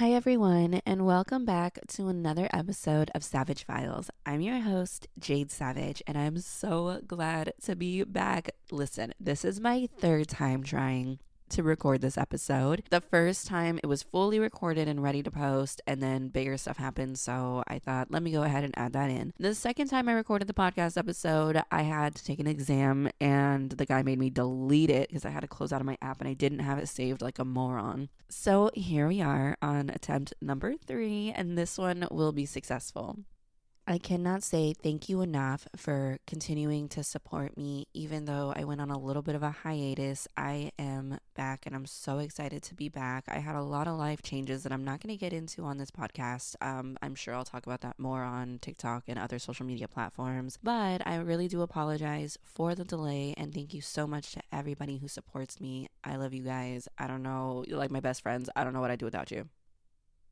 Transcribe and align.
Hi, 0.00 0.12
everyone, 0.12 0.80
and 0.86 1.04
welcome 1.04 1.44
back 1.44 1.78
to 1.88 2.08
another 2.08 2.48
episode 2.54 3.10
of 3.14 3.22
Savage 3.22 3.66
Files. 3.66 4.08
I'm 4.24 4.40
your 4.40 4.60
host, 4.60 5.06
Jade 5.18 5.50
Savage, 5.50 6.02
and 6.06 6.16
I'm 6.16 6.38
so 6.38 7.02
glad 7.06 7.52
to 7.64 7.76
be 7.76 8.04
back. 8.04 8.48
Listen, 8.70 9.12
this 9.20 9.44
is 9.44 9.60
my 9.60 9.90
third 9.98 10.26
time 10.26 10.62
trying 10.62 11.18
to 11.50 11.62
record 11.62 12.00
this 12.00 12.18
episode. 12.18 12.84
The 12.90 13.00
first 13.00 13.46
time 13.46 13.78
it 13.82 13.86
was 13.86 14.02
fully 14.02 14.38
recorded 14.38 14.88
and 14.88 15.02
ready 15.02 15.22
to 15.22 15.30
post, 15.30 15.80
and 15.86 16.02
then 16.02 16.28
bigger 16.28 16.56
stuff 16.56 16.76
happened. 16.76 17.18
So 17.18 17.62
I 17.66 17.78
thought, 17.78 18.10
let 18.10 18.22
me 18.22 18.32
go 18.32 18.42
ahead 18.42 18.64
and 18.64 18.76
add 18.76 18.92
that 18.94 19.10
in. 19.10 19.32
The 19.38 19.54
second 19.54 19.88
time 19.88 20.08
I 20.08 20.12
recorded 20.12 20.48
the 20.48 20.54
podcast 20.54 20.96
episode, 20.96 21.62
I 21.70 21.82
had 21.82 22.14
to 22.14 22.24
take 22.24 22.40
an 22.40 22.46
exam, 22.46 23.10
and 23.20 23.70
the 23.70 23.86
guy 23.86 24.02
made 24.02 24.18
me 24.18 24.30
delete 24.30 24.90
it 24.90 25.08
because 25.08 25.24
I 25.24 25.30
had 25.30 25.40
to 25.40 25.48
close 25.48 25.72
out 25.72 25.80
of 25.80 25.86
my 25.86 25.98
app 26.00 26.20
and 26.20 26.28
I 26.28 26.34
didn't 26.34 26.60
have 26.60 26.78
it 26.78 26.88
saved 26.88 27.22
like 27.22 27.38
a 27.38 27.44
moron. 27.44 28.08
So 28.28 28.70
here 28.74 29.08
we 29.08 29.20
are 29.20 29.56
on 29.60 29.90
attempt 29.90 30.34
number 30.40 30.76
three, 30.76 31.32
and 31.34 31.58
this 31.58 31.76
one 31.76 32.06
will 32.10 32.32
be 32.32 32.46
successful. 32.46 33.18
I 33.86 33.98
cannot 33.98 34.44
say 34.44 34.72
thank 34.72 35.08
you 35.08 35.20
enough 35.20 35.66
for 35.74 36.18
continuing 36.24 36.88
to 36.90 37.02
support 37.02 37.56
me. 37.56 37.88
Even 37.92 38.24
though 38.24 38.52
I 38.54 38.62
went 38.62 38.80
on 38.80 38.90
a 38.90 38.98
little 38.98 39.22
bit 39.22 39.34
of 39.34 39.42
a 39.42 39.50
hiatus, 39.50 40.28
I 40.36 40.70
am 40.78 41.18
back 41.34 41.66
and 41.66 41.74
I'm 41.74 41.86
so 41.86 42.18
excited 42.18 42.62
to 42.64 42.74
be 42.76 42.88
back. 42.88 43.24
I 43.26 43.40
had 43.40 43.56
a 43.56 43.62
lot 43.62 43.88
of 43.88 43.98
life 43.98 44.22
changes 44.22 44.62
that 44.62 44.70
I'm 44.70 44.84
not 44.84 45.00
going 45.02 45.12
to 45.12 45.18
get 45.18 45.32
into 45.32 45.64
on 45.64 45.78
this 45.78 45.90
podcast. 45.90 46.54
Um, 46.60 46.98
I'm 47.02 47.16
sure 47.16 47.34
I'll 47.34 47.44
talk 47.44 47.66
about 47.66 47.80
that 47.80 47.98
more 47.98 48.22
on 48.22 48.60
TikTok 48.60 49.04
and 49.08 49.18
other 49.18 49.40
social 49.40 49.66
media 49.66 49.88
platforms. 49.88 50.56
But 50.62 51.04
I 51.04 51.16
really 51.16 51.48
do 51.48 51.62
apologize 51.62 52.38
for 52.44 52.76
the 52.76 52.84
delay 52.84 53.34
and 53.36 53.52
thank 53.52 53.74
you 53.74 53.80
so 53.80 54.06
much 54.06 54.30
to 54.32 54.42
everybody 54.52 54.98
who 54.98 55.08
supports 55.08 55.60
me. 55.60 55.88
I 56.04 56.14
love 56.14 56.32
you 56.32 56.44
guys. 56.44 56.86
I 56.96 57.08
don't 57.08 57.24
know, 57.24 57.64
you're 57.66 57.78
like 57.78 57.90
my 57.90 58.00
best 58.00 58.22
friends. 58.22 58.48
I 58.54 58.62
don't 58.62 58.72
know 58.72 58.80
what 58.80 58.92
I'd 58.92 59.00
do 59.00 59.06
without 59.06 59.32
you. 59.32 59.48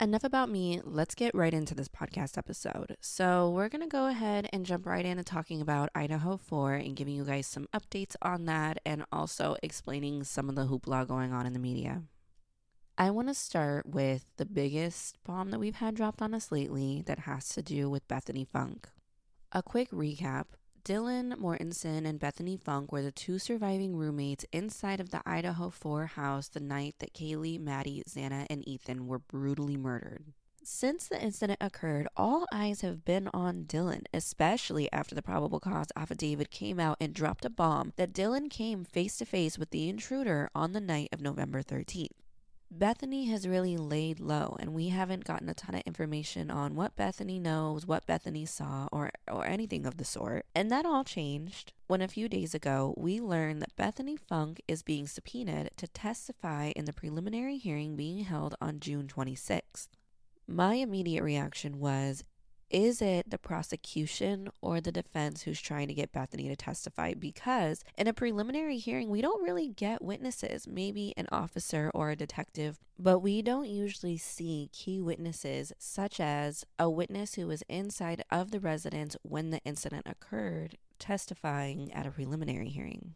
Enough 0.01 0.23
about 0.23 0.49
me. 0.49 0.81
Let's 0.85 1.17
get 1.17 1.35
right 1.35 1.53
into 1.53 1.75
this 1.75 1.89
podcast 1.89 2.39
episode. 2.39 2.97
So, 3.01 3.51
we're 3.51 3.69
going 3.69 3.83
to 3.83 3.89
go 3.89 4.07
ahead 4.07 4.49
and 4.53 4.65
jump 4.65 4.87
right 4.87 5.05
into 5.05 5.25
talking 5.25 5.61
about 5.61 5.91
Idaho 5.93 6.37
4 6.37 6.75
and 6.75 6.95
giving 6.95 7.17
you 7.17 7.25
guys 7.25 7.49
some 7.49 7.67
updates 7.75 8.15
on 8.23 8.45
that 8.45 8.79
and 8.87 9.05
also 9.11 9.57
explaining 9.61 10.23
some 10.23 10.49
of 10.49 10.55
the 10.55 10.67
hoopla 10.67 11.09
going 11.09 11.33
on 11.33 11.47
in 11.47 11.53
the 11.53 11.59
media. 11.59 12.03
I 12.97 13.11
want 13.11 13.27
to 13.27 13.35
start 13.35 13.87
with 13.87 14.25
the 14.37 14.47
biggest 14.47 15.17
bomb 15.25 15.51
that 15.51 15.59
we've 15.59 15.75
had 15.75 15.97
dropped 15.97 16.23
on 16.23 16.33
us 16.33 16.53
lately 16.53 17.03
that 17.07 17.21
has 17.21 17.49
to 17.51 17.63
do 17.63 17.91
with 17.91 18.07
Bethany 18.07 18.45
Funk. 18.45 18.89
A 19.51 19.65
quick 19.65 19.91
recap 19.91 20.45
Dylan 20.85 21.37
Mortensen 21.39 22.07
and 22.07 22.19
Bethany 22.19 22.57
Funk 22.57 22.93
were 22.93 23.03
the 23.03 23.13
two 23.13 23.39
surviving 23.39 23.97
roommates 23.97 24.45
inside 24.53 25.01
of 25.01 25.11
the 25.11 25.23
Idaho 25.27 25.71
4 25.71 26.07
house 26.07 26.49
the 26.49 26.61
night 26.61 26.97
that 26.99 27.15
Kaylee, 27.15 27.61
Maddie, 27.61 28.03
Xana, 28.09 28.47
and 28.49 28.67
Ethan 28.67 29.07
were 29.07 29.19
brutally 29.19 29.77
murdered. 29.77 30.33
Since 30.63 31.09
the 31.09 31.23
incident 31.23 31.59
occurred, 31.63 32.09
all 32.17 32.47
eyes 32.53 32.83
have 32.83 33.05
been 33.05 33.29
on 33.33 33.65
Dylan, 33.65 34.03
especially 34.13 34.93
after 34.93 35.15
the 35.15 35.23
probable 35.23 35.61
cause 35.61 35.87
affidavit 35.97 36.51
came 36.51 36.79
out 36.79 36.99
and 37.01 37.15
dropped 37.15 37.47
a 37.47 37.51
bomb 37.51 37.95
that 37.97 38.13
Dylan 38.13 38.51
came 38.51 38.85
face 38.85 39.17
to 39.17 39.25
face 39.25 39.57
with 39.57 39.71
the 39.71 39.89
intruder 39.89 40.51
on 40.55 40.73
the 40.73 40.81
night 40.81 41.09
of 41.13 41.23
November 41.23 41.63
13th. 41.63 42.18
Bethany 42.71 43.25
has 43.27 43.49
really 43.49 43.79
laid 43.79 44.21
low, 44.21 44.55
and 44.61 44.75
we 44.75 44.89
haven't 44.89 45.25
gotten 45.25 45.49
a 45.49 45.55
ton 45.55 45.75
of 45.75 45.83
information 45.87 46.51
on 46.51 46.75
what 46.75 46.97
Bethany 46.97 47.39
knows, 47.39 47.87
what 47.87 48.07
Bethany 48.07 48.45
saw, 48.45 48.89
or, 48.93 49.11
or 49.27 49.47
anything 49.47 49.87
of 49.87 49.97
the 49.97 50.05
sort. 50.05 50.45
And 50.55 50.71
that 50.71 50.85
all 50.85 51.03
changed 51.03 51.73
when 51.87 52.03
a 52.03 52.09
few 52.09 52.29
days 52.29 52.55
ago 52.55 52.95
we 52.99 53.21
learned 53.21 53.63
that 53.63 53.75
Bethany 53.77 54.17
Funk 54.17 54.61
is 54.69 54.83
being 54.83 55.07
subpoenaed 55.07 55.71
to 55.79 55.89
testify 55.89 56.73
in 56.77 56.85
the 56.85 56.93
preliminary 56.93 57.57
hearing 57.57 57.97
being 57.97 58.25
held 58.25 58.55
on 58.61 58.81
June 58.81 59.07
26th. 59.07 59.89
My 60.47 60.75
immediate 60.75 61.23
reaction 61.23 61.79
was 61.81 62.23
is 62.71 63.01
it 63.01 63.31
the 63.31 63.39
prosecution 63.39 64.49
or 64.61 64.81
the 64.81 64.93
defense 64.93 65.43
who's 65.43 65.61
trying 65.61 65.89
to 65.89 65.95
get 65.95 66.13
Bethany 66.13 66.49
to 66.49 66.57
testify? 66.57 67.15
Because 67.15 67.83
in 67.97 68.07
a 68.07 68.13
preliminary 68.13 68.79
hearing, 68.79 69.09
we 69.09 69.23
don't 69.23 69.43
really 69.43 69.69
get 69.69 70.03
witnesses, 70.03 70.67
maybe 70.67 71.15
an 71.17 71.29
officer 71.33 71.91
or 71.95 72.11
a 72.11 72.17
detective, 72.17 72.79
but 72.99 73.21
we 73.21 73.43
don't 73.43 73.69
usually 73.69 74.17
see 74.17 74.69
key 74.73 75.01
witnesses, 75.01 75.73
such 75.79 76.21
as 76.21 76.65
a 76.79 76.91
witness 76.91 77.35
who 77.35 77.47
was 77.47 77.63
inside 77.69 78.23
of 78.31 78.51
the 78.51 78.61
residence 78.61 79.17
when 79.23 79.51
the 79.51 79.61
incident 79.65 80.07
occurred, 80.07 80.77
testifying 80.99 81.93
at 81.93 82.07
a 82.07 82.11
preliminary 82.11 82.69
hearing. 82.69 83.15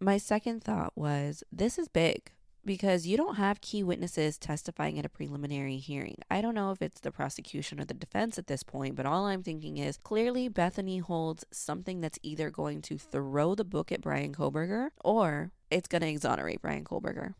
My 0.00 0.18
second 0.18 0.64
thought 0.64 0.92
was 0.96 1.44
this 1.52 1.78
is 1.78 1.88
big 1.88 2.32
because 2.64 3.06
you 3.06 3.16
don't 3.16 3.36
have 3.36 3.60
key 3.60 3.82
witnesses 3.82 4.38
testifying 4.38 4.98
at 4.98 5.04
a 5.04 5.08
preliminary 5.08 5.78
hearing. 5.78 6.16
I 6.30 6.40
don't 6.40 6.54
know 6.54 6.70
if 6.70 6.80
it's 6.80 7.00
the 7.00 7.10
prosecution 7.10 7.80
or 7.80 7.84
the 7.84 7.94
defense 7.94 8.38
at 8.38 8.46
this 8.46 8.62
point, 8.62 8.94
but 8.94 9.06
all 9.06 9.26
I'm 9.26 9.42
thinking 9.42 9.78
is 9.78 9.96
clearly 9.96 10.48
Bethany 10.48 10.98
holds 10.98 11.44
something 11.50 12.00
that's 12.00 12.18
either 12.22 12.50
going 12.50 12.82
to 12.82 12.98
throw 12.98 13.54
the 13.54 13.64
book 13.64 13.90
at 13.90 14.00
Bryan 14.00 14.32
Kohberger 14.34 14.90
or 15.04 15.50
it's 15.70 15.88
going 15.88 16.02
to 16.02 16.08
exonerate 16.08 16.62
Bryan 16.62 16.84
Kohberger. 16.84 17.34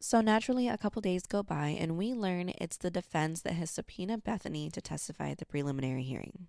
So 0.00 0.20
naturally, 0.20 0.66
a 0.66 0.78
couple 0.78 1.02
days 1.02 1.26
go 1.26 1.42
by 1.42 1.76
and 1.78 1.98
we 1.98 2.14
learn 2.14 2.52
it's 2.58 2.78
the 2.78 2.90
defense 2.90 3.42
that 3.42 3.54
has 3.54 3.70
subpoenaed 3.70 4.24
Bethany 4.24 4.70
to 4.70 4.80
testify 4.80 5.30
at 5.30 5.38
the 5.38 5.46
preliminary 5.46 6.04
hearing. 6.04 6.46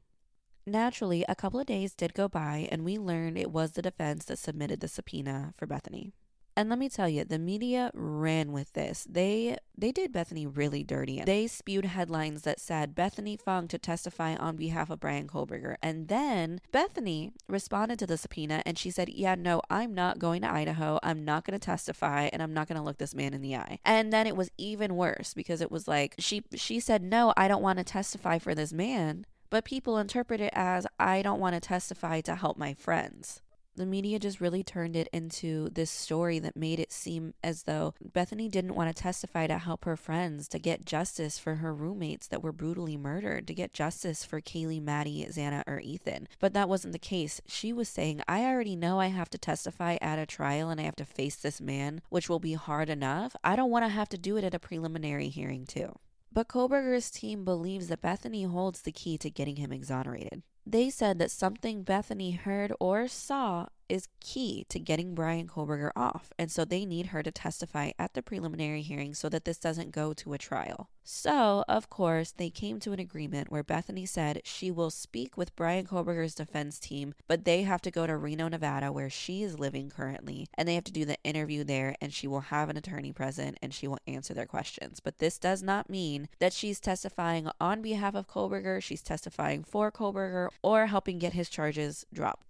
Naturally, 0.65 1.25
a 1.27 1.35
couple 1.35 1.59
of 1.59 1.65
days 1.65 1.93
did 1.93 2.13
go 2.13 2.29
by 2.29 2.69
and 2.71 2.85
we 2.85 2.97
learned 2.97 3.37
it 3.37 3.51
was 3.51 3.71
the 3.71 3.81
defense 3.81 4.25
that 4.25 4.37
submitted 4.37 4.79
the 4.79 4.87
subpoena 4.87 5.53
for 5.57 5.65
Bethany. 5.65 6.13
And 6.56 6.69
let 6.69 6.79
me 6.79 6.89
tell 6.89 7.07
you, 7.07 7.23
the 7.23 7.39
media 7.39 7.91
ran 7.94 8.51
with 8.51 8.73
this. 8.73 9.07
They 9.09 9.57
they 9.78 9.91
did 9.91 10.12
Bethany 10.12 10.45
really 10.45 10.84
dirty. 10.84 11.22
They 11.25 11.47
spewed 11.47 11.85
headlines 11.85 12.41
that 12.44 12.59
said 12.59 12.94
Bethany 12.94 13.38
Funk 13.38 13.69
to 13.72 13.78
testify 13.78 14.35
on 14.35 14.57
behalf 14.57 14.90
of 14.90 15.00
Bryan 15.00 15.28
Kohberger. 15.28 15.75
And 15.81 16.07
then 16.07 16.59
Bethany 16.72 17.31
responded 17.47 18.00
to 18.00 18.07
the 18.07 18.17
subpoena 18.17 18.61
and 18.66 18.78
she 18.78 18.91
said, 18.91 19.09
"Yeah, 19.09 19.35
no, 19.35 19.61
I'm 19.69 19.95
not 19.95 20.19
going 20.19 20.41
to 20.41 20.51
Idaho. 20.51 21.00
I'm 21.01 21.23
not 21.23 21.45
going 21.45 21.57
to 21.57 21.66
testify 21.66 22.29
and 22.34 22.44
I'm 22.44 22.53
not 22.53 22.67
going 22.67 22.78
to 22.78 22.84
look 22.84 22.97
this 22.97 23.16
man 23.16 23.34
in 23.34 23.41
the 23.41 23.56
eye." 23.56 23.79
And 23.85 24.11
then 24.11 24.28
it 24.28 24.35
was 24.35 24.51
even 24.57 24.95
worse 24.95 25.34
because 25.34 25.61
it 25.61 25.72
was 25.72 25.88
like 25.88 26.16
she 26.19 26.44
she 26.53 26.79
said, 26.79 27.01
"No, 27.01 27.34
I 27.38 27.47
don't 27.47 27.63
want 27.63 27.79
to 27.79 27.85
testify 27.85 28.40
for 28.40 28.53
this 28.53 28.73
man." 28.73 29.25
But 29.50 29.66
people 29.66 29.97
interpret 29.97 30.40
it 30.40 30.53
as 30.53 30.88
I 30.97 31.22
don't 31.22 31.40
want 31.40 31.56
to 31.56 31.59
testify 31.59 32.22
to 32.22 32.35
help 32.35 32.57
my 32.57 32.73
friends 32.73 33.41
the 33.75 33.85
media 33.85 34.19
just 34.19 34.41
really 34.41 34.63
turned 34.63 34.95
it 34.95 35.07
into 35.13 35.69
this 35.69 35.89
story 35.89 36.39
that 36.39 36.55
made 36.55 36.79
it 36.79 36.91
seem 36.91 37.33
as 37.43 37.63
though 37.63 37.93
Bethany 38.01 38.49
didn't 38.49 38.75
want 38.75 38.95
to 38.95 39.01
testify 39.01 39.47
to 39.47 39.57
help 39.57 39.85
her 39.85 39.95
friends, 39.95 40.47
to 40.49 40.59
get 40.59 40.85
justice 40.85 41.39
for 41.39 41.55
her 41.55 41.73
roommates 41.73 42.27
that 42.27 42.43
were 42.43 42.51
brutally 42.51 42.97
murdered, 42.97 43.47
to 43.47 43.53
get 43.53 43.73
justice 43.73 44.25
for 44.25 44.41
Kaylee, 44.41 44.81
Maddie, 44.81 45.25
Xana, 45.29 45.63
or 45.67 45.79
Ethan. 45.79 46.27
But 46.39 46.53
that 46.53 46.69
wasn't 46.69 46.93
the 46.93 46.99
case. 46.99 47.41
She 47.47 47.71
was 47.71 47.87
saying, 47.87 48.21
I 48.27 48.43
already 48.43 48.75
know 48.75 48.99
I 48.99 49.07
have 49.07 49.29
to 49.31 49.37
testify 49.37 49.97
at 50.01 50.19
a 50.19 50.25
trial 50.25 50.69
and 50.69 50.79
I 50.79 50.83
have 50.83 50.95
to 50.97 51.05
face 51.05 51.35
this 51.37 51.61
man, 51.61 52.01
which 52.09 52.29
will 52.29 52.39
be 52.39 52.53
hard 52.53 52.89
enough. 52.89 53.35
I 53.43 53.55
don't 53.55 53.71
want 53.71 53.85
to 53.85 53.89
have 53.89 54.09
to 54.09 54.17
do 54.17 54.37
it 54.37 54.43
at 54.43 54.53
a 54.53 54.59
preliminary 54.59 55.29
hearing, 55.29 55.65
too. 55.65 55.95
But 56.33 56.47
Kohberger's 56.47 57.11
team 57.11 57.43
believes 57.43 57.87
that 57.87 58.01
Bethany 58.01 58.43
holds 58.43 58.81
the 58.81 58.91
key 58.91 59.17
to 59.17 59.29
getting 59.29 59.57
him 59.57 59.73
exonerated. 59.73 60.43
They 60.66 60.89
said 60.89 61.19
that 61.19 61.31
something 61.31 61.83
Bethany 61.83 62.31
heard 62.31 62.72
or 62.79 63.07
saw 63.07 63.67
is 63.91 64.07
key 64.22 64.66
to 64.69 64.79
getting 64.79 65.13
Bryan 65.13 65.47
Kohberger 65.47 65.91
off, 65.97 66.31
and 66.40 66.50
so 66.50 66.63
they 66.63 66.85
need 66.85 67.07
her 67.07 67.22
to 67.22 67.29
testify 67.29 67.91
at 68.00 68.13
the 68.13 68.24
preliminary 68.24 68.81
hearing 68.81 69.13
so 69.13 69.28
that 69.28 69.44
this 69.44 69.57
doesn't 69.57 69.91
go 69.91 70.13
to 70.13 70.31
a 70.31 70.38
trial. 70.38 70.90
So, 71.03 71.66
of 71.68 71.90
course, 71.90 72.31
they 72.31 72.50
came 72.50 72.79
to 72.79 72.94
an 72.94 73.00
agreement 73.00 73.52
where 73.52 73.63
Bethany 73.63 74.06
said 74.06 74.41
she 74.46 74.72
will 74.72 74.91
speak 74.91 75.35
with 75.35 75.56
Bryan 75.57 75.85
Kohberger's 75.85 76.35
defense 76.35 76.79
team, 76.79 77.13
but 77.28 77.44
they 77.44 77.63
have 77.63 77.81
to 77.81 77.91
go 77.91 78.07
to 78.07 78.16
Reno, 78.16 78.47
Nevada, 78.47 78.94
where 78.94 79.09
she 79.09 79.44
is 79.44 79.59
living 79.59 79.90
currently, 79.90 80.47
and 80.53 80.69
they 80.69 80.75
have 80.75 80.85
to 80.85 80.91
do 80.91 81.03
the 81.03 81.22
interview 81.23 81.66
there, 81.66 81.96
and 81.99 82.14
she 82.14 82.28
will 82.28 82.40
have 82.40 82.70
an 82.70 82.78
attorney 82.78 83.11
present 83.11 83.58
and 83.61 83.73
she 83.73 83.87
will 83.87 83.99
answer 84.08 84.34
their 84.34 84.46
questions. 84.46 85.02
But 85.02 85.20
this 85.20 85.37
does 85.37 85.61
not 85.61 85.90
mean 85.90 86.29
that 86.40 86.53
she's 86.53 86.79
testifying 86.79 87.49
on 87.59 87.82
behalf 87.82 88.16
of 88.16 88.28
Kohberger, 88.28 88.82
she's 88.82 89.02
testifying 89.02 89.64
for 89.64 89.91
Kohberger, 89.91 90.47
or 90.61 90.85
helping 90.85 91.20
get 91.20 91.34
his 91.34 91.49
charges 91.49 92.05
dropped. 92.14 92.46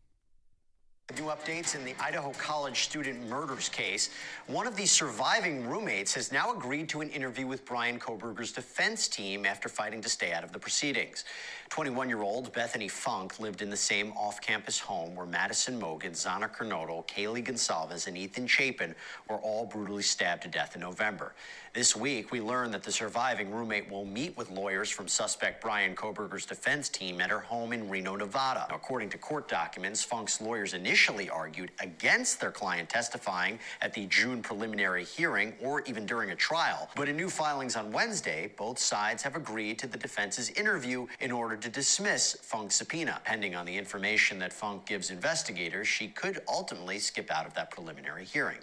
New 1.17 1.25
updates 1.25 1.75
in 1.75 1.83
the 1.83 1.93
Idaho 1.99 2.31
College 2.37 2.83
student 2.83 3.27
murders 3.27 3.67
case. 3.67 4.11
One 4.47 4.65
of 4.65 4.77
the 4.77 4.85
surviving 4.85 5.67
roommates 5.67 6.13
has 6.13 6.31
now 6.31 6.53
agreed 6.53 6.87
to 6.89 7.01
an 7.01 7.09
interview 7.09 7.45
with 7.45 7.65
Bryan 7.65 7.99
Kohberger's 7.99 8.51
defense 8.51 9.07
team 9.09 9.45
after 9.45 9.67
fighting 9.67 10.01
to 10.01 10.09
stay 10.09 10.31
out 10.31 10.43
of 10.43 10.53
the 10.53 10.59
proceedings. 10.59 11.25
21 11.71 12.09
year 12.09 12.21
old 12.21 12.51
Bethany 12.51 12.89
Funk 12.89 13.39
lived 13.39 13.61
in 13.61 13.69
the 13.69 13.77
same 13.77 14.11
off 14.11 14.41
campus 14.41 14.77
home 14.77 15.15
where 15.15 15.25
Madison 15.25 15.79
Mogen, 15.79 16.11
Xana 16.11 16.53
Kernodle, 16.53 17.07
Kaylee 17.07 17.45
Goncalves, 17.45 18.07
and 18.07 18.17
Ethan 18.17 18.45
Chapin 18.45 18.93
were 19.29 19.37
all 19.37 19.65
brutally 19.65 20.03
stabbed 20.03 20.43
to 20.43 20.49
death 20.49 20.75
in 20.75 20.81
November. 20.81 21.33
This 21.73 21.95
week, 21.95 22.33
we 22.33 22.41
learned 22.41 22.73
that 22.73 22.83
the 22.83 22.91
surviving 22.91 23.49
roommate 23.49 23.89
will 23.89 24.03
meet 24.03 24.35
with 24.35 24.49
lawyers 24.49 24.89
from 24.89 25.07
suspect 25.07 25.61
Bryan 25.61 25.95
Kohberger's 25.95 26.45
defense 26.45 26.89
team 26.89 27.21
at 27.21 27.29
her 27.29 27.39
home 27.39 27.71
in 27.71 27.89
Reno, 27.89 28.17
Nevada. 28.17 28.67
According 28.73 29.07
to 29.11 29.17
court 29.17 29.47
documents, 29.47 30.03
Funk's 30.03 30.41
lawyers 30.41 30.73
initially 30.73 31.29
argued 31.29 31.71
against 31.79 32.41
their 32.41 32.51
client 32.51 32.89
testifying 32.89 33.57
at 33.81 33.93
the 33.93 34.05
June 34.07 34.41
preliminary 34.41 35.05
hearing 35.05 35.53
or 35.61 35.79
even 35.83 36.05
during 36.05 36.31
a 36.31 36.35
trial. 36.35 36.89
But 36.97 37.07
in 37.07 37.15
new 37.15 37.29
filings 37.29 37.77
on 37.77 37.93
Wednesday, 37.93 38.51
both 38.57 38.77
sides 38.77 39.23
have 39.23 39.37
agreed 39.37 39.79
to 39.79 39.87
the 39.87 39.97
defense's 39.97 40.49
interview 40.49 41.07
in 41.21 41.31
order 41.31 41.55
to 41.61 41.69
dismiss 41.69 42.33
Funk's 42.41 42.75
subpoena. 42.75 43.21
Pending 43.23 43.55
on 43.55 43.65
the 43.65 43.77
information 43.77 44.39
that 44.39 44.53
Funk 44.53 44.85
gives 44.85 45.11
investigators, 45.11 45.87
she 45.87 46.07
could 46.07 46.41
ultimately 46.47 46.99
skip 46.99 47.31
out 47.31 47.45
of 47.45 47.53
that 47.53 47.71
preliminary 47.71 48.25
hearing. 48.25 48.57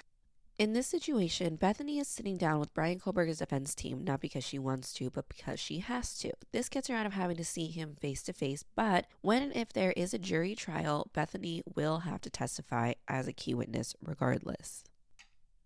In 0.59 0.73
this 0.73 0.89
situation, 0.89 1.55
Bethany 1.55 2.01
is 2.01 2.09
sitting 2.09 2.37
down 2.37 2.59
with 2.59 2.75
Bryan 2.75 2.99
Kohberger's 2.99 3.39
defense 3.39 3.77
team, 3.77 4.03
not 4.03 4.21
because 4.21 4.43
she 4.43 4.59
wants 4.59 4.93
to, 4.95 5.09
but 5.09 5.29
because 5.29 5.61
she 5.61 5.79
has 5.79 6.19
to. 6.19 6.33
This 6.51 6.69
gets 6.69 6.89
her 6.89 6.97
out 6.97 7.07
of 7.07 7.13
having 7.13 7.37
to 7.37 7.45
see 7.45 7.69
him 7.69 7.95
face 8.01 8.25
to 8.25 8.33
face, 8.33 8.65
but 8.75 9.07
when 9.21 9.45
and 9.45 9.55
if 9.55 9.73
there 9.73 9.93
is 9.93 10.13
a 10.13 10.19
jury 10.19 10.57
trial, 10.57 11.11
Bethany 11.13 11.63
will 11.77 12.01
have 12.01 12.21
to 12.23 12.31
testify 12.31 12.95
as 13.07 13.29
a 13.29 13.33
key 13.33 13.55
witness 13.55 13.95
regardless. 14.03 14.83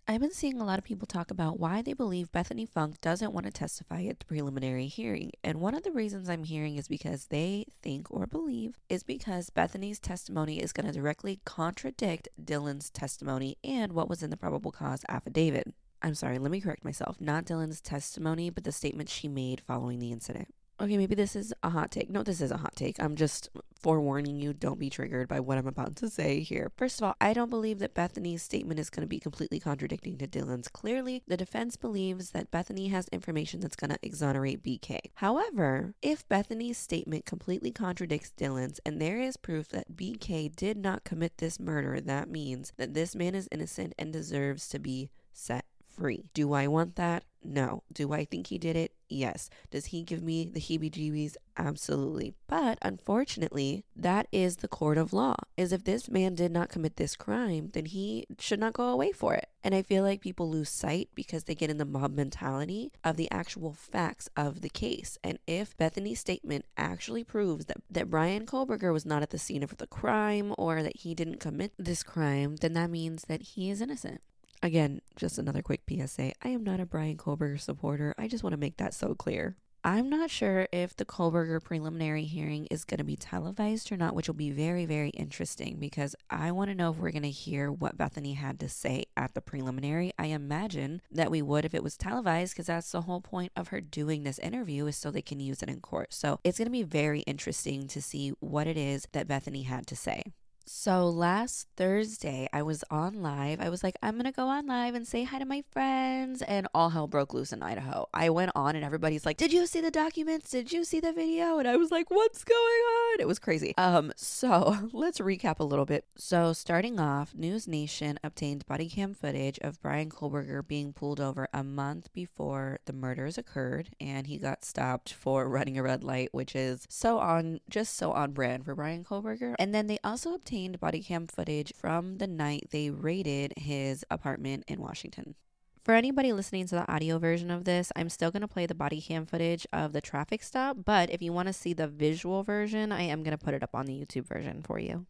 I've 0.08 0.20
been 0.20 0.32
seeing 0.32 0.60
a 0.60 0.64
lot 0.64 0.80
of 0.80 0.84
people 0.84 1.06
talk 1.06 1.30
about 1.30 1.60
why 1.60 1.80
they 1.80 1.92
believe 1.92 2.32
Bethany 2.32 2.66
Funk 2.66 3.00
doesn't 3.00 3.32
want 3.32 3.46
to 3.46 3.52
testify 3.52 4.02
at 4.02 4.18
the 4.18 4.24
preliminary 4.24 4.88
hearing. 4.88 5.30
And 5.44 5.60
one 5.60 5.76
of 5.76 5.84
the 5.84 5.92
reasons 5.92 6.28
I'm 6.28 6.42
hearing 6.42 6.76
is 6.76 6.88
because 6.88 7.26
they 7.26 7.66
think 7.82 8.10
or 8.10 8.26
believe 8.26 8.76
is 8.88 9.04
because 9.04 9.50
Bethany's 9.50 10.00
testimony 10.00 10.60
is 10.60 10.72
going 10.72 10.86
to 10.86 10.92
directly 10.92 11.40
contradict 11.44 12.28
Dylan's 12.42 12.90
testimony 12.90 13.56
and 13.62 13.92
what 13.92 14.08
was 14.08 14.24
in 14.24 14.30
the 14.30 14.36
probable 14.36 14.72
cause 14.72 15.04
affidavit. 15.08 15.72
I'm 16.02 16.16
sorry, 16.16 16.38
let 16.40 16.50
me 16.50 16.60
correct 16.60 16.84
myself. 16.84 17.20
Not 17.20 17.44
Dylan's 17.44 17.80
testimony, 17.80 18.50
but 18.50 18.64
the 18.64 18.72
statement 18.72 19.08
she 19.08 19.28
made 19.28 19.60
following 19.60 20.00
the 20.00 20.10
incident 20.10 20.52
okay, 20.82 20.96
maybe 20.96 21.14
this 21.14 21.36
is 21.36 21.54
a 21.62 21.70
hot 21.70 21.90
take. 21.90 22.10
No, 22.10 22.22
this 22.22 22.40
is 22.40 22.50
a 22.50 22.56
hot 22.56 22.74
take. 22.74 23.00
I'm 23.00 23.14
just 23.14 23.48
forewarning 23.82 24.36
you, 24.36 24.52
don't 24.52 24.78
be 24.78 24.90
triggered 24.90 25.28
by 25.28 25.40
what 25.40 25.58
I'm 25.58 25.66
about 25.66 25.96
to 25.96 26.08
say 26.08 26.40
here. 26.40 26.70
First 26.76 27.00
of 27.00 27.04
all, 27.04 27.16
I 27.20 27.32
don't 27.32 27.50
believe 27.50 27.78
that 27.80 27.94
Bethany's 27.94 28.42
statement 28.42 28.78
is 28.78 28.90
going 28.90 29.02
to 29.02 29.08
be 29.08 29.18
completely 29.18 29.58
contradicting 29.60 30.18
to 30.18 30.26
Dylan's. 30.26 30.68
Clearly, 30.68 31.22
the 31.26 31.36
defense 31.36 31.76
believes 31.76 32.30
that 32.30 32.50
Bethany 32.50 32.88
has 32.88 33.08
information 33.08 33.60
that's 33.60 33.76
going 33.76 33.90
to 33.90 33.98
exonerate 34.02 34.62
BK. 34.62 34.98
However, 35.14 35.94
if 36.02 36.28
Bethany's 36.28 36.78
statement 36.78 37.26
completely 37.26 37.70
contradicts 37.70 38.32
Dylan's 38.36 38.80
and 38.86 39.00
there 39.00 39.20
is 39.20 39.36
proof 39.36 39.68
that 39.70 39.96
BK 39.96 40.54
did 40.54 40.76
not 40.76 41.04
commit 41.04 41.38
this 41.38 41.58
murder, 41.58 42.00
that 42.00 42.28
means 42.28 42.72
that 42.76 42.94
this 42.94 43.14
man 43.14 43.34
is 43.34 43.48
innocent 43.50 43.94
and 43.98 44.12
deserves 44.12 44.68
to 44.68 44.78
be 44.78 45.10
set 45.32 45.64
free. 45.92 46.24
Do 46.34 46.52
I 46.52 46.66
want 46.66 46.96
that? 46.96 47.24
No. 47.44 47.82
Do 47.92 48.12
I 48.12 48.24
think 48.24 48.46
he 48.46 48.58
did 48.58 48.76
it? 48.76 48.92
Yes. 49.08 49.50
Does 49.70 49.86
he 49.86 50.02
give 50.02 50.22
me 50.22 50.46
the 50.46 50.60
heebie 50.60 50.90
jeebies? 50.90 51.36
Absolutely. 51.56 52.34
But 52.46 52.78
unfortunately, 52.80 53.84
that 53.96 54.26
is 54.32 54.56
the 54.56 54.68
court 54.68 54.96
of 54.96 55.12
law. 55.12 55.34
Is 55.56 55.72
if 55.72 55.84
this 55.84 56.08
man 56.08 56.34
did 56.34 56.52
not 56.52 56.68
commit 56.68 56.96
this 56.96 57.16
crime, 57.16 57.70
then 57.72 57.86
he 57.86 58.26
should 58.38 58.60
not 58.60 58.72
go 58.72 58.88
away 58.88 59.12
for 59.12 59.34
it. 59.34 59.48
And 59.64 59.74
I 59.74 59.82
feel 59.82 60.02
like 60.02 60.20
people 60.20 60.48
lose 60.48 60.68
sight 60.68 61.10
because 61.14 61.44
they 61.44 61.54
get 61.54 61.70
in 61.70 61.78
the 61.78 61.84
mob 61.84 62.14
mentality 62.14 62.92
of 63.04 63.16
the 63.16 63.30
actual 63.30 63.72
facts 63.72 64.28
of 64.36 64.60
the 64.60 64.70
case. 64.70 65.18
And 65.22 65.38
if 65.46 65.76
Bethany's 65.76 66.20
statement 66.20 66.64
actually 66.76 67.24
proves 67.24 67.66
that, 67.66 67.78
that 67.90 68.10
Bryan 68.10 68.46
Kohberger 68.46 68.92
was 68.92 69.04
not 69.04 69.22
at 69.22 69.30
the 69.30 69.38
scene 69.38 69.62
of 69.62 69.76
the 69.76 69.86
crime 69.86 70.54
or 70.56 70.82
that 70.82 70.98
he 70.98 71.14
didn't 71.14 71.40
commit 71.40 71.72
this 71.76 72.02
crime, 72.02 72.56
then 72.56 72.72
that 72.74 72.90
means 72.90 73.24
that 73.24 73.42
he 73.42 73.68
is 73.70 73.80
innocent. 73.82 74.20
Again, 74.62 75.00
just 75.16 75.38
another 75.38 75.60
quick 75.60 75.82
PSA. 75.88 76.32
I 76.42 76.48
am 76.50 76.62
not 76.62 76.78
a 76.78 76.86
Bryan 76.86 77.16
Kohberger 77.16 77.60
supporter. 77.60 78.14
I 78.16 78.28
just 78.28 78.44
want 78.44 78.52
to 78.52 78.60
make 78.60 78.76
that 78.76 78.94
so 78.94 79.14
clear. 79.14 79.56
I'm 79.84 80.08
not 80.08 80.30
sure 80.30 80.68
if 80.70 80.94
the 80.94 81.04
Kohberger 81.04 81.60
preliminary 81.60 82.22
hearing 82.22 82.66
is 82.66 82.84
going 82.84 82.98
to 82.98 83.04
be 83.04 83.16
televised 83.16 83.90
or 83.90 83.96
not, 83.96 84.14
which 84.14 84.28
will 84.28 84.36
be 84.36 84.52
very, 84.52 84.86
very 84.86 85.08
interesting 85.10 85.78
because 85.80 86.14
I 86.30 86.52
want 86.52 86.70
to 86.70 86.76
know 86.76 86.92
if 86.92 86.98
we're 86.98 87.10
going 87.10 87.22
to 87.24 87.30
hear 87.30 87.72
what 87.72 87.98
Bethany 87.98 88.34
had 88.34 88.60
to 88.60 88.68
say 88.68 89.06
at 89.16 89.34
the 89.34 89.40
preliminary. 89.40 90.12
I 90.16 90.26
imagine 90.26 91.02
that 91.10 91.32
we 91.32 91.42
would 91.42 91.64
if 91.64 91.74
it 91.74 91.82
was 91.82 91.96
televised 91.96 92.54
because 92.54 92.68
that's 92.68 92.92
the 92.92 93.00
whole 93.00 93.20
point 93.20 93.50
of 93.56 93.68
her 93.68 93.80
doing 93.80 94.22
this 94.22 94.38
interview 94.38 94.86
is 94.86 94.96
so 94.96 95.10
they 95.10 95.20
can 95.20 95.40
use 95.40 95.64
it 95.64 95.68
in 95.68 95.80
court. 95.80 96.14
So 96.14 96.38
it's 96.44 96.58
going 96.58 96.66
to 96.66 96.70
be 96.70 96.84
very 96.84 97.22
interesting 97.22 97.88
to 97.88 98.00
see 98.00 98.28
what 98.38 98.68
it 98.68 98.76
is 98.76 99.08
that 99.10 99.26
Bethany 99.26 99.62
had 99.62 99.88
to 99.88 99.96
say. 99.96 100.22
So 100.64 101.08
last 101.08 101.68
Thursday, 101.76 102.48
I 102.52 102.62
was 102.62 102.84
on 102.90 103.22
live. 103.22 103.60
I 103.60 103.68
was 103.68 103.82
like, 103.82 103.96
I'm 104.02 104.14
going 104.14 104.24
to 104.24 104.32
go 104.32 104.48
on 104.48 104.66
live 104.66 104.94
and 104.94 105.06
say 105.06 105.24
hi 105.24 105.38
to 105.38 105.44
my 105.44 105.64
friends. 105.70 106.42
And 106.42 106.68
all 106.74 106.90
hell 106.90 107.06
broke 107.06 107.34
loose 107.34 107.52
in 107.52 107.62
Idaho. 107.62 108.08
I 108.14 108.30
went 108.30 108.52
on 108.54 108.76
and 108.76 108.84
everybody's 108.84 109.26
like, 109.26 109.36
Did 109.36 109.52
you 109.52 109.66
see 109.66 109.80
the 109.80 109.90
documents? 109.90 110.50
Did 110.50 110.72
you 110.72 110.84
see 110.84 111.00
the 111.00 111.12
video? 111.12 111.58
And 111.58 111.66
I 111.66 111.76
was 111.76 111.90
like, 111.90 112.10
What's 112.10 112.44
going 112.44 112.56
on? 112.58 113.20
It 113.20 113.26
was 113.26 113.38
crazy. 113.38 113.74
Um, 113.76 114.12
so 114.16 114.76
let's 114.92 115.18
recap 115.18 115.58
a 115.58 115.64
little 115.64 115.84
bit. 115.84 116.04
So 116.16 116.52
starting 116.52 117.00
off, 117.00 117.34
News 117.34 117.66
Nation 117.66 118.18
obtained 118.22 118.66
body 118.66 118.88
cam 118.88 119.14
footage 119.14 119.58
of 119.60 119.80
Bryan 119.82 120.10
Kohberger 120.10 120.66
being 120.66 120.92
pulled 120.92 121.20
over 121.20 121.48
a 121.52 121.64
month 121.64 122.12
before 122.12 122.78
the 122.86 122.92
murders 122.92 123.36
occurred. 123.36 123.90
And 124.00 124.26
he 124.26 124.38
got 124.38 124.64
stopped 124.64 125.12
for 125.12 125.48
running 125.48 125.76
a 125.76 125.82
red 125.82 126.04
light, 126.04 126.28
which 126.32 126.54
is 126.54 126.86
so 126.88 127.18
on, 127.18 127.60
just 127.68 127.96
so 127.96 128.12
on 128.12 128.32
brand 128.32 128.64
for 128.64 128.74
Bryan 128.74 129.04
Kohberger. 129.04 129.54
And 129.58 129.74
then 129.74 129.86
they 129.86 129.98
also 130.04 130.34
obtained 130.34 130.51
obtained 130.52 130.78
body 130.78 131.00
cam 131.00 131.26
footage 131.26 131.72
from 131.74 132.18
the 132.18 132.26
night 132.26 132.68
they 132.72 132.90
raided 132.90 133.54
his 133.56 134.04
apartment 134.10 134.62
in 134.68 134.78
Washington. 134.78 135.34
For 135.82 135.94
anybody 135.94 136.30
listening 136.34 136.66
to 136.66 136.74
the 136.74 136.92
audio 136.92 137.18
version 137.18 137.50
of 137.50 137.64
this, 137.64 137.90
I'm 137.96 138.10
still 138.10 138.30
going 138.30 138.44
to 138.44 138.48
play 138.48 138.66
the 138.66 138.74
body 138.74 139.00
cam 139.00 139.24
footage 139.24 139.66
of 139.72 139.94
the 139.94 140.02
traffic 140.02 140.42
stop, 140.42 140.76
but 140.84 141.08
if 141.08 141.22
you 141.22 141.32
want 141.32 141.48
to 141.48 141.54
see 141.54 141.72
the 141.72 141.88
visual 141.88 142.42
version, 142.42 142.92
I 142.92 143.00
am 143.00 143.22
going 143.22 143.32
to 143.32 143.42
put 143.42 143.54
it 143.54 143.62
up 143.62 143.74
on 143.74 143.86
the 143.86 143.96
YouTube 143.96 144.28
version 144.28 144.60
for 144.60 144.78
you. 144.78 145.06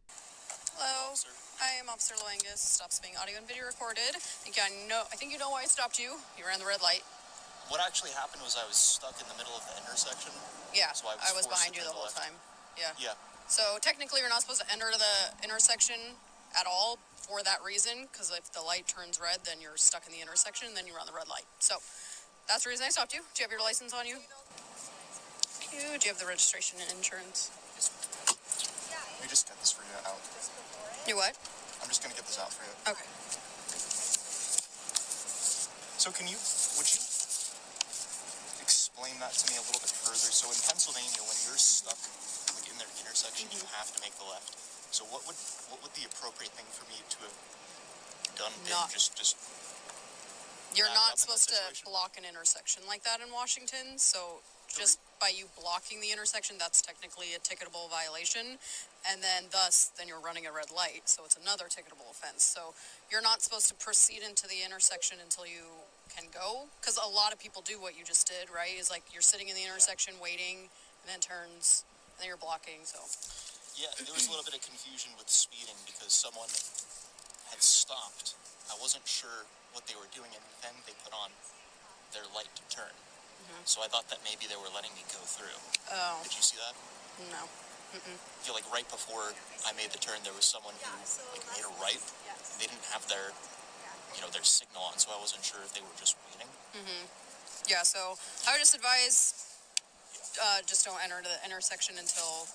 Hello, 0.78 1.10
I 1.58 1.74
am 1.82 1.90
Officer 1.90 2.14
Loangus. 2.22 2.62
Stops 2.62 3.00
being 3.00 3.14
audio 3.20 3.34
and 3.36 3.48
video 3.48 3.66
recorded. 3.66 4.14
I 4.14 4.22
think 4.46 4.62
I 4.62 4.70
know. 4.86 5.02
I 5.10 5.16
think 5.18 5.32
you 5.32 5.38
know 5.42 5.50
why 5.50 5.62
I 5.62 5.66
stopped 5.66 5.98
you. 5.98 6.22
You 6.38 6.46
ran 6.46 6.60
the 6.60 6.70
red 6.70 6.82
light. 6.82 7.02
What 7.66 7.80
actually 7.84 8.14
happened 8.14 8.46
was 8.46 8.54
I 8.54 8.62
was 8.68 8.78
stuck 8.78 9.18
in 9.18 9.26
the 9.26 9.34
middle 9.34 9.58
of 9.58 9.66
the 9.66 9.74
intersection. 9.82 10.30
Yeah, 10.70 10.94
so 10.94 11.10
I 11.10 11.18
was, 11.18 11.32
I 11.34 11.36
was 11.36 11.46
behind 11.48 11.74
you 11.74 11.82
the 11.82 11.90
whole 11.90 12.06
left. 12.06 12.16
time. 12.16 12.38
Yeah. 12.78 12.94
Yeah. 12.94 13.31
So 13.52 13.76
technically, 13.84 14.25
you're 14.25 14.32
not 14.32 14.40
supposed 14.40 14.64
to 14.64 14.69
enter 14.72 14.88
the 14.96 15.44
intersection 15.44 16.16
at 16.56 16.64
all 16.64 16.96
for 17.20 17.44
that 17.44 17.60
reason, 17.60 18.08
because 18.08 18.32
if 18.32 18.49
the 18.56 18.64
light 18.64 18.88
turns 18.88 19.20
red, 19.20 19.44
then 19.44 19.60
you're 19.60 19.76
stuck 19.76 20.08
in 20.08 20.12
the 20.16 20.25
intersection, 20.25 20.72
and 20.72 20.76
then 20.76 20.88
you 20.88 20.96
run 20.96 21.04
the 21.04 21.12
red 21.12 21.28
light. 21.28 21.44
So 21.60 21.76
that's 22.49 22.64
the 22.64 22.72
reason 22.72 22.88
I 22.88 22.93
stopped 22.96 23.12
you. 23.12 23.20
Do 23.20 23.37
you 23.37 23.44
have 23.44 23.52
your 23.52 23.60
license 23.60 23.93
on 23.93 24.08
you? 24.08 24.25
you. 25.69 25.84
Do 26.00 26.08
you 26.08 26.10
have 26.16 26.16
the 26.16 26.25
registration 26.25 26.81
and 26.81 26.88
insurance? 26.96 27.52
Me 29.20 29.28
just 29.28 29.44
get 29.44 29.60
this 29.60 29.69
for 29.69 29.84
you 29.84 30.00
out. 30.08 30.16
You 31.05 31.20
what? 31.20 31.37
I'm 31.84 31.93
just 31.93 32.00
gonna 32.00 32.16
get 32.16 32.25
this 32.25 32.40
out 32.40 32.56
for 32.56 32.64
you. 32.64 32.72
Okay. 32.88 33.05
So 36.00 36.08
can 36.08 36.24
you, 36.24 36.41
would 36.81 36.88
you 36.88 37.05
explain 38.65 39.20
that 39.20 39.36
to 39.36 39.44
me 39.53 39.60
a 39.60 39.65
little 39.69 39.84
bit 39.84 39.93
further? 39.93 40.32
So 40.32 40.48
in 40.48 40.56
Pennsylvania, 40.56 41.20
when 41.20 41.36
you're 41.44 41.60
stuck 41.60 42.00
intersection, 43.12 43.52
mm-hmm. 43.52 43.60
you 43.60 43.69
have 43.76 43.92
to 43.92 44.00
make 44.00 44.16
the 44.16 44.24
left. 44.24 44.56
So 44.88 45.04
what 45.12 45.20
would 45.28 45.36
what 45.69 45.84
would 45.84 45.92
the 45.92 46.08
appropriate 46.08 46.52
thing 46.56 46.69
for 46.72 46.88
me 46.88 46.96
to 46.96 47.19
have 47.28 47.36
done? 48.40 48.52
Not 48.72 48.88
just 48.88 49.12
just. 49.12 49.36
You're 50.72 50.92
not 50.96 51.20
supposed 51.20 51.52
to 51.52 51.60
block 51.84 52.16
an 52.16 52.24
intersection 52.24 52.88
like 52.88 53.04
that 53.04 53.20
in 53.20 53.28
Washington. 53.28 54.00
So 54.00 54.40
just 54.72 54.96
by 55.20 55.28
you 55.28 55.44
blocking 55.60 56.00
the 56.00 56.08
intersection, 56.08 56.56
that's 56.56 56.81
technically 56.81 57.36
a 57.36 57.40
ticketable 57.44 57.92
violation, 57.92 58.56
and 59.04 59.20
then 59.20 59.52
thus 59.52 59.92
then 60.00 60.08
you're 60.08 60.20
running 60.24 60.48
a 60.48 60.52
red 60.52 60.72
light, 60.72 61.04
so 61.04 61.28
it's 61.28 61.36
another 61.36 61.69
ticketable 61.69 62.08
offense. 62.08 62.40
So 62.40 62.72
you're 63.12 63.20
not 63.20 63.42
supposed 63.44 63.69
to 63.69 63.76
proceed 63.76 64.24
into 64.24 64.48
the 64.48 64.64
intersection 64.64 65.20
until 65.20 65.44
you 65.44 65.84
can 66.08 66.32
go, 66.32 66.72
because 66.81 66.96
a 66.96 67.08
lot 67.08 67.32
of 67.32 67.38
people 67.38 67.60
do 67.60 67.76
what 67.76 67.92
you 67.92 68.04
just 68.04 68.26
did, 68.26 68.48
right? 68.48 68.72
Is 68.72 68.88
like 68.88 69.04
you're 69.12 69.20
sitting 69.20 69.48
in 69.48 69.54
the 69.54 69.64
intersection 69.64 70.14
waiting, 70.22 70.72
and 71.04 71.06
then 71.06 71.20
turns 71.20 71.84
then 72.22 72.31
you're 72.31 72.38
blocking, 72.38 72.86
so. 72.86 73.02
Yeah, 73.74 73.91
there 73.98 74.14
was 74.14 74.29
a 74.29 74.31
little 74.31 74.46
bit 74.46 74.55
of 74.55 74.62
confusion 74.62 75.10
with 75.19 75.26
speeding 75.26 75.74
because 75.91 76.14
someone 76.14 76.46
had 77.50 77.58
stopped. 77.58 78.38
I 78.70 78.79
wasn't 78.79 79.02
sure 79.10 79.43
what 79.74 79.91
they 79.91 79.98
were 79.98 80.06
doing, 80.14 80.31
and 80.31 80.44
then 80.62 80.76
they 80.86 80.94
put 81.02 81.10
on 81.10 81.34
their 82.14 82.22
light 82.31 82.52
to 82.55 82.64
turn. 82.70 82.94
Mm-hmm. 82.94 83.67
So 83.67 83.82
I 83.82 83.91
thought 83.91 84.06
that 84.06 84.22
maybe 84.22 84.46
they 84.46 84.55
were 84.55 84.70
letting 84.70 84.94
me 84.94 85.02
go 85.10 85.19
through. 85.26 85.58
Oh. 85.91 86.22
Did 86.22 86.31
you 86.38 86.44
see 86.46 86.62
that? 86.62 86.79
No. 87.26 87.43
Mm-mm. 87.98 88.17
I 88.17 88.41
feel 88.46 88.55
like 88.55 88.64
right 88.70 88.86
before 88.86 89.34
I 89.67 89.74
made 89.74 89.91
the 89.91 89.98
turn, 89.98 90.22
there 90.22 90.36
was 90.36 90.46
someone 90.46 90.79
who 90.79 90.94
like 91.34 91.44
made 91.58 91.67
a 91.67 91.72
right. 91.82 92.00
They 92.56 92.70
didn't 92.70 92.86
have 92.94 93.05
their, 93.10 93.34
you 94.14 94.20
know, 94.22 94.31
their 94.31 94.46
signal 94.46 94.86
on, 94.88 94.96
so 94.96 95.10
I 95.10 95.19
wasn't 95.19 95.43
sure 95.44 95.60
if 95.67 95.74
they 95.74 95.82
were 95.82 95.96
just 95.98 96.14
waiting. 96.31 96.48
Mm-hmm. 96.72 97.05
Yeah. 97.67 97.82
So 97.84 98.17
I 98.46 98.55
would 98.56 98.62
just 98.64 98.79
advise 98.79 99.51
uh, 100.41 100.62
just 100.65 100.84
don't 100.84 101.01
enter 101.03 101.20
the 101.22 101.36
intersection 101.44 101.96
until 101.98 102.46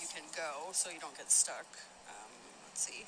you 0.00 0.08
can 0.10 0.24
go, 0.36 0.72
so 0.72 0.90
you 0.90 0.98
don't 1.00 1.16
get 1.16 1.30
stuck. 1.30 1.66
Um, 2.08 2.30
let's 2.68 2.82
see. 2.84 3.06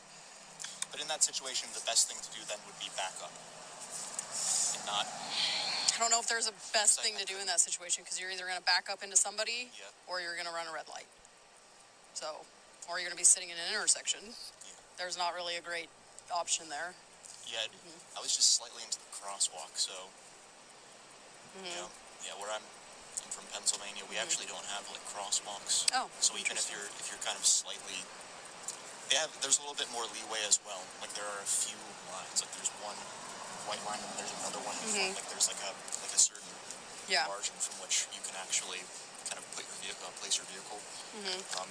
But 0.90 1.02
in 1.02 1.08
that 1.10 1.26
situation, 1.26 1.68
the 1.74 1.82
best 1.84 2.06
thing 2.06 2.16
to 2.22 2.30
do 2.30 2.40
then 2.46 2.58
would 2.70 2.78
be 2.78 2.88
back 2.94 3.12
up 3.18 3.34
and 3.34 4.84
not. 4.86 5.06
I 5.10 5.96
don't 5.98 6.10
know 6.10 6.18
if 6.22 6.26
there's 6.30 6.46
a 6.50 6.56
best 6.74 7.02
thing 7.02 7.14
to 7.18 7.26
do 7.26 7.38
in 7.38 7.46
that 7.46 7.58
situation 7.62 8.02
because 8.02 8.18
you're 8.18 8.30
either 8.30 8.46
going 8.46 8.58
to 8.58 8.66
back 8.66 8.90
up 8.90 9.02
into 9.02 9.16
somebody 9.18 9.70
Yeah. 9.78 9.90
or 10.10 10.18
you're 10.22 10.34
going 10.34 10.50
to 10.50 10.54
run 10.54 10.66
a 10.66 10.74
red 10.74 10.86
light. 10.90 11.06
So, 12.14 12.42
or 12.90 12.98
you're 12.98 13.06
going 13.10 13.14
to 13.18 13.20
be 13.20 13.26
sitting 13.26 13.50
in 13.50 13.58
an 13.58 13.68
intersection. 13.74 14.34
There's 14.98 15.18
not 15.18 15.34
really 15.34 15.54
a 15.58 15.62
great 15.62 15.90
option 16.30 16.66
there. 16.70 16.94
Yeah, 17.46 17.66
I 18.16 18.22
was 18.22 18.34
just 18.34 18.54
slightly 18.58 18.82
into 18.86 18.98
the 18.98 19.10
crosswalk, 19.14 19.74
so. 19.74 19.94
You 21.62 21.70
know, 21.78 21.86
yeah, 22.26 22.34
where 22.42 22.50
I'm, 22.50 22.62
I'm 23.24 23.32
from 23.32 23.46
Pennsylvania, 23.50 24.04
we 24.12 24.20
actually 24.20 24.46
don't 24.46 24.64
have 24.76 24.84
like 24.92 25.00
crosswalks. 25.10 25.88
Oh, 25.96 26.12
So 26.20 26.36
even 26.36 26.54
if 26.60 26.68
you're 26.68 26.84
if 27.00 27.08
you're 27.08 27.22
kind 27.24 27.36
of 27.40 27.44
slightly, 27.48 27.96
they 29.08 29.16
have 29.16 29.32
there's 29.40 29.56
a 29.58 29.62
little 29.64 29.76
bit 29.76 29.88
more 29.92 30.04
leeway 30.12 30.44
as 30.44 30.60
well. 30.68 30.80
Like 31.00 31.12
there 31.16 31.24
are 31.26 31.40
a 31.40 31.48
few 31.48 31.76
lines. 32.12 32.44
Like 32.44 32.52
there's 32.60 32.72
one 32.84 32.96
white 33.64 33.80
line 33.88 34.00
and 34.04 34.12
there's 34.20 34.32
another 34.44 34.60
one 34.68 34.76
in 34.84 34.86
front. 34.92 35.16
Like 35.16 35.28
there's 35.32 35.48
like 35.48 35.60
a 35.64 35.72
like 36.04 36.12
a 36.12 36.20
certain 36.20 36.44
Mm-hmm. 37.04 37.12
Yeah. 37.20 37.28
margin 37.28 37.52
from 37.60 37.76
which 37.84 38.08
you 38.16 38.20
can 38.24 38.32
actually 38.40 38.80
kind 39.28 39.36
of 39.36 39.44
put 39.52 39.68
your 39.68 39.76
vehicle, 39.84 40.08
place 40.24 40.40
your 40.40 40.48
vehicle. 40.48 40.80
Mm-hmm. 41.12 41.60
Um, 41.60 41.68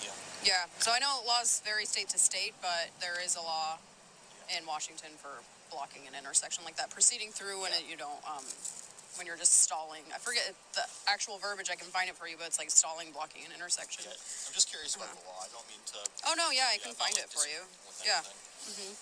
yeah. 0.00 0.16
Yeah. 0.40 0.64
So 0.80 0.88
I 0.88 1.04
know 1.04 1.20
laws 1.28 1.60
vary 1.68 1.84
state 1.84 2.08
to 2.16 2.18
state, 2.18 2.56
but 2.64 2.88
there 2.96 3.20
is 3.20 3.36
a 3.36 3.44
law 3.44 3.76
in 4.48 4.64
Washington 4.64 5.20
for 5.20 5.44
blocking 5.68 6.08
an 6.08 6.16
intersection 6.16 6.64
like 6.64 6.80
that, 6.80 6.88
proceeding 6.88 7.28
through 7.28 7.60
when 7.60 7.76
it, 7.76 7.84
you 7.84 8.00
don't, 8.00 8.16
um, 8.24 8.40
when 9.16 9.26
you're 9.26 9.38
just 9.38 9.62
stalling. 9.62 10.02
I 10.10 10.18
forget 10.18 10.50
the 10.74 10.84
actual 11.06 11.38
verbiage. 11.38 11.70
I 11.70 11.78
can 11.78 11.88
find 11.88 12.08
it 12.08 12.16
for 12.16 12.26
you, 12.26 12.36
but 12.38 12.46
it's 12.50 12.58
like 12.58 12.70
stalling, 12.70 13.12
blocking 13.12 13.46
an 13.46 13.52
intersection. 13.54 14.04
Yeah. 14.06 14.16
I'm 14.16 14.54
just 14.54 14.70
curious 14.70 14.96
about 14.96 15.12
the 15.14 15.22
law. 15.26 15.38
I 15.44 15.48
don't 15.54 15.66
mean 15.70 15.82
to. 15.94 16.00
Oh 16.26 16.34
no, 16.34 16.50
yeah, 16.50 16.72
I 16.72 16.80
yeah, 16.80 16.90
can 16.90 16.94
find 16.98 17.14
like, 17.14 17.26
it 17.26 17.30
for 17.30 17.46
you. 17.46 17.62
Yeah. 18.02 18.22
Mm-hmm. 18.22 18.92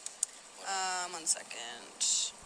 Um, 0.66 1.12
one 1.18 1.26
second. 1.26 2.41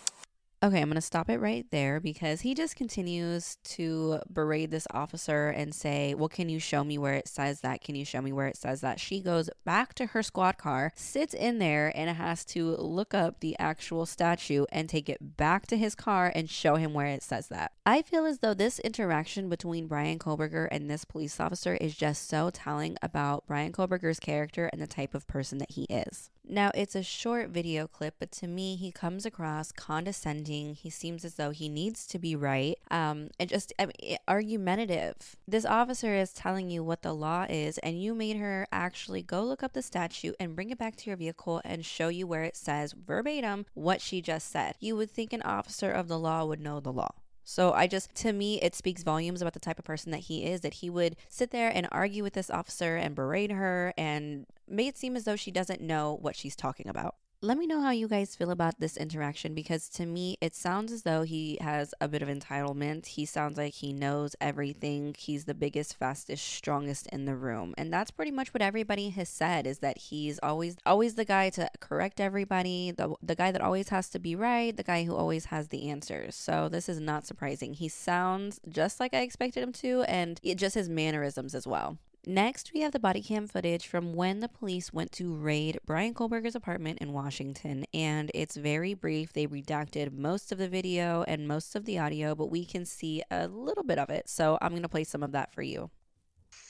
Okay, 0.67 0.83
I'm 0.83 0.89
going 0.89 0.97
to 0.97 1.01
stop 1.01 1.31
it 1.31 1.39
right 1.39 1.65
there 1.71 2.01
because 2.01 2.41
he 2.41 2.53
just 2.53 2.75
continues 2.75 3.57
to 3.77 4.19
berate 4.29 4.73
this 4.73 4.89
officer 4.91 5.51
and 5.51 5.73
say, 5.73 6.13
Well, 6.13 6.29
can 6.29 6.49
you 6.49 6.59
show 6.59 6.83
me 6.83 6.99
where 6.99 7.15
it 7.15 7.29
says 7.29 7.61
that? 7.61 7.83
Can 7.83 7.95
you 7.95 8.05
show 8.05 8.21
me 8.21 8.33
where 8.33 8.49
it 8.49 8.57
says 8.57 8.81
that? 8.81 8.99
She 8.99 9.21
goes 9.21 9.49
back 9.65 9.95
to 9.95 10.07
her 10.07 10.25
squad 10.25 10.59
car, 10.59 10.91
sits 10.97 11.35
in 11.35 11.61
there, 11.61 11.93
and 11.95 12.11
has 12.11 12.45
to 12.47 12.75
look 12.79 13.15
up 13.15 13.39
the 13.39 13.57
actual 13.61 14.07
statue 14.07 14.65
and 14.73 14.89
take 14.89 15.09
it 15.09 15.37
back 15.37 15.69
to 15.69 15.77
his 15.77 15.95
car 15.95 16.33
and 16.35 16.51
show 16.51 16.75
him 16.75 16.93
where 16.93 17.07
it 17.07 17.23
says 17.23 17.47
that. 17.47 17.71
I 17.85 18.03
feel 18.03 18.27
as 18.27 18.41
though 18.41 18.55
this 18.55 18.81
interaction 18.81 19.49
between 19.49 19.87
Bryan 19.87 20.19
Kohberger 20.19 20.67
and 20.73 20.91
this 20.91 21.05
police 21.05 21.39
officer 21.39 21.75
is 21.77 21.95
just 21.95 22.29
so 22.29 22.51
telling 22.51 22.97
about 23.03 23.47
Bryan 23.47 23.71
Kohberger's 23.71 24.19
character 24.19 24.69
and 24.73 24.83
the 24.83 24.89
type 24.89 25.15
of 25.15 25.29
person 25.29 25.59
that 25.59 25.71
he 25.71 25.85
is. 25.85 26.31
Now, 26.49 26.71
it's 26.75 26.95
a 26.95 27.03
short 27.03 27.51
video 27.51 27.89
clip, 27.89 28.15
but 28.21 28.31
to 28.33 28.47
me, 28.47 28.77
he 28.77 28.93
comes 28.93 29.27
across 29.27 29.73
condescending. 29.73 30.75
He 30.75 30.91
seems 30.91 31.25
as 31.25 31.35
though 31.35 31.51
he 31.51 31.69
needs 31.69 32.07
to 32.07 32.21
be 32.21 32.37
right 32.37 32.79
um, 32.89 33.31
and 33.41 33.51
just 33.51 33.73
I 33.81 33.87
mean, 33.87 34.17
argumentative. 34.29 35.37
This 35.49 35.65
officer 35.65 36.15
is 36.15 36.33
telling 36.33 36.71
you 36.71 36.85
what 36.85 37.03
the 37.03 37.13
law 37.13 37.47
is, 37.49 37.79
and 37.79 38.01
you 38.01 38.15
made 38.15 38.37
her 38.37 38.69
actually 38.71 39.23
go 39.23 39.43
look 39.43 39.65
up 39.65 39.73
the 39.73 39.83
statute 39.83 40.37
and 40.39 40.55
bring 40.55 40.71
it 40.71 40.79
back 40.79 40.95
to 40.97 41.11
your 41.11 41.17
vehicle 41.17 41.61
and 41.65 41.85
show 41.85 42.09
you 42.09 42.29
where 42.29 42.45
it 42.45 42.57
says 42.57 42.93
verbatim 42.93 43.67
what 43.75 44.01
she 44.01 44.21
just 44.21 44.51
said. 44.51 44.77
You 44.79 44.97
would 44.97 45.11
think 45.11 45.33
an 45.33 45.43
officer 45.43 45.91
of 45.91 46.07
the 46.07 46.19
law 46.19 46.45
would 46.45 46.61
know 46.61 46.79
the 46.79 46.93
law. 46.93 47.11
So 47.49 47.73
I 47.75 47.87
just, 47.87 48.13
to 48.17 48.33
me, 48.33 48.61
it 48.61 48.75
speaks 48.75 49.05
volumes 49.05 49.41
about 49.41 49.53
the 49.53 49.61
type 49.61 49.79
of 49.79 49.85
person 49.85 50.11
that 50.11 50.23
he 50.23 50.45
is, 50.45 50.63
that 50.63 50.75
he 50.75 50.91
would 50.91 51.15
sit 51.29 51.53
there 51.53 51.71
and 51.73 51.87
argue 51.93 52.25
with 52.25 52.33
this 52.33 52.51
officer 52.51 52.97
and 52.97 53.15
berate 53.15 53.53
her 53.53 53.95
and 53.97 54.47
make 54.67 54.89
it 54.89 54.99
seem 54.99 55.15
as 55.15 55.25
though 55.25 55.37
she 55.37 55.53
doesn't 55.53 55.81
know 55.81 56.19
what 56.21 56.35
she's 56.35 56.57
talking 56.57 56.89
about. 56.89 57.15
Let 57.43 57.59
me 57.59 57.67
know 57.67 57.83
how 57.83 57.91
you 57.91 58.09
guys 58.09 58.35
feel 58.35 58.51
about 58.51 58.81
this 58.81 58.97
interaction 58.97 59.53
because 59.55 59.91
to 59.91 60.07
me, 60.07 60.39
it 60.41 60.55
sounds 60.55 60.91
as 60.91 61.03
though 61.03 61.23
he 61.23 61.59
has 61.61 61.93
a 62.01 62.09
bit 62.09 62.23
of 62.23 62.31
entitlement. 62.31 63.05
He 63.05 63.27
sounds 63.27 63.59
like 63.59 63.75
he 63.75 63.93
knows 63.93 64.35
everything. 64.41 65.15
He's 65.19 65.45
the 65.45 65.55
biggest, 65.55 65.99
fastest, 65.99 66.43
strongest 66.43 67.07
in 67.09 67.27
the 67.27 67.37
room. 67.37 67.75
And 67.77 67.93
that's 67.93 68.11
pretty 68.11 68.31
much 68.31 68.55
what 68.55 68.63
everybody 68.63 69.11
has 69.11 69.29
said 69.29 69.67
is 69.67 69.81
that 69.81 69.99
he's 69.99 70.39
always 70.43 70.79
always 70.87 71.17
the 71.17 71.27
guy 71.27 71.51
to 71.51 71.71
correct 71.79 72.21
everybody, 72.21 72.91
the, 72.91 73.15
the 73.23 73.35
guy 73.37 73.53
that 73.53 73.61
always 73.61 73.91
has 73.91 74.09
to 74.11 74.19
be 74.19 74.35
right, 74.35 74.75
the 74.75 74.83
guy 74.83 75.05
who 75.05 75.15
always 75.15 75.47
has 75.47 75.69
the 75.69 75.91
answers. 75.91 76.35
So 76.35 76.71
this 76.71 76.89
is 76.89 77.01
not 77.01 77.27
surprising. 77.27 77.75
He 77.75 77.89
sounds 77.89 78.61
just 78.67 78.99
like 78.99 79.13
I 79.13 79.21
expected 79.21 79.63
him 79.63 79.73
to 79.75 80.05
and 80.05 80.41
it, 80.43 80.57
just 80.57 80.75
his 80.75 80.89
mannerisms 80.89 81.55
as 81.55 81.67
well. 81.67 81.99
Next, 82.29 82.73
we 82.75 82.81
have 82.81 82.91
the 82.91 82.99
body 82.99 83.23
cam 83.23 83.47
footage 83.47 83.87
from 83.87 84.13
when 84.13 84.41
the 84.41 84.49
police 84.49 84.93
went 84.93 85.13
to 85.13 85.33
raid 85.33 85.79
Bryan 85.87 86.13
Kohlberger's 86.13 86.57
apartment 86.57 86.99
in 86.99 87.13
Washington, 87.13 87.85
and 87.95 88.33
it's 88.35 88.57
very 88.57 88.95
brief. 88.95 89.33
They 89.33 89.47
redacted 89.47 90.13
most 90.13 90.51
of 90.51 90.59
the 90.59 90.69
video 90.69 91.23
and 91.29 91.47
most 91.47 91.77
of 91.77 91.85
the 91.85 92.01
audio, 92.01 92.35
but 92.35 92.51
we 92.51 92.65
can 92.65 92.85
see 92.85 93.23
a 93.31 93.47
little 93.47 93.85
bit 93.85 94.01
of 94.01 94.11
it. 94.11 94.29
So 94.29 94.59
I'm 94.61 94.71
going 94.71 94.83
to 94.83 94.89
play 94.89 95.05
some 95.05 95.23
of 95.23 95.31
that 95.33 95.55
for 95.55 95.63
you. 95.63 95.89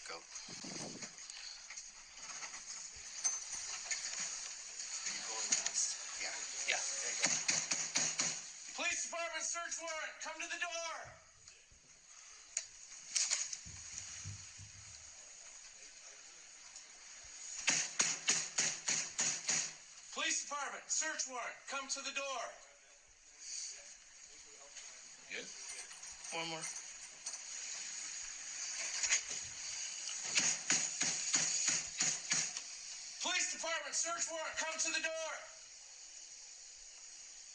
Go. 0.06 0.16
Yeah. 6.20 6.36
Yeah. 6.68 6.76
Police 8.76 9.08
department 9.08 9.40
search 9.40 9.80
warrant. 9.80 10.12
Come 10.22 10.34
to 10.38 10.48
the 10.54 10.60
door. 10.60 10.76
Police 20.76 21.00
department 21.00 21.24
search 21.24 21.32
warrant. 21.32 21.56
Come 21.72 21.88
to 21.88 22.00
the 22.04 22.12
door. 22.12 22.44
Good. 25.32 25.48
One 26.36 26.48
more. 26.52 26.66
Police 33.24 33.48
department 33.56 33.94
search 33.96 34.28
warrant. 34.28 34.52
Come 34.60 34.76
to 34.76 34.90
the 34.92 35.00
door. 35.00 35.32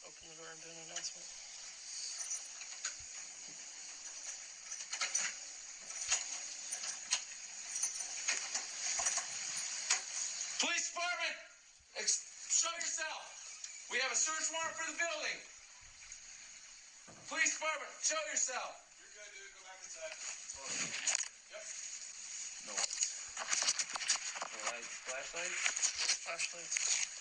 Open 0.10 0.24
the 0.25 0.38
door 0.42 0.50
and 0.50 0.62
do 0.66 0.70
an 0.74 0.82
announcement. 0.90 1.28
Police 10.62 10.90
department, 10.94 11.36
ex- 11.98 12.22
show 12.62 12.70
yourself. 12.78 13.90
We 13.90 13.98
have 13.98 14.13
a 14.13 14.20
search 14.72 14.80
for 14.80 14.92
the 14.92 14.98
building. 14.98 15.40
Police 17.28 17.54
department, 17.56 17.92
show 18.04 18.20
yourself. 18.32 18.72
You're 19.00 19.12
good, 19.16 19.32
dude. 19.36 19.51
Go 19.56 19.62
back 19.68 19.80
inside. 19.84 20.16
Yep. 21.51 21.63
No 22.68 22.74
lights. 22.75 23.04
No 24.51 24.60
lights. 24.72 24.92
Flashlights? 25.08 26.24
Flashlights. 26.24 27.21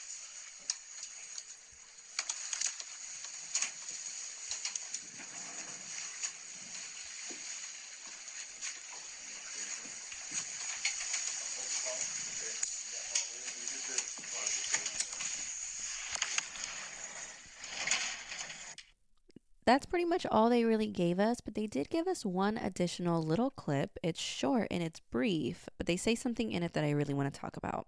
That's 19.70 19.86
pretty 19.86 20.04
much 20.04 20.26
all 20.32 20.50
they 20.50 20.64
really 20.64 20.88
gave 20.88 21.20
us, 21.20 21.40
but 21.40 21.54
they 21.54 21.68
did 21.68 21.90
give 21.90 22.08
us 22.08 22.26
one 22.26 22.58
additional 22.58 23.22
little 23.22 23.50
clip. 23.50 24.00
It's 24.02 24.18
short 24.18 24.66
and 24.68 24.82
it's 24.82 24.98
brief, 24.98 25.68
but 25.78 25.86
they 25.86 25.96
say 25.96 26.16
something 26.16 26.50
in 26.50 26.64
it 26.64 26.72
that 26.72 26.82
I 26.82 26.90
really 26.90 27.14
want 27.14 27.32
to 27.32 27.40
talk 27.40 27.56
about. 27.56 27.86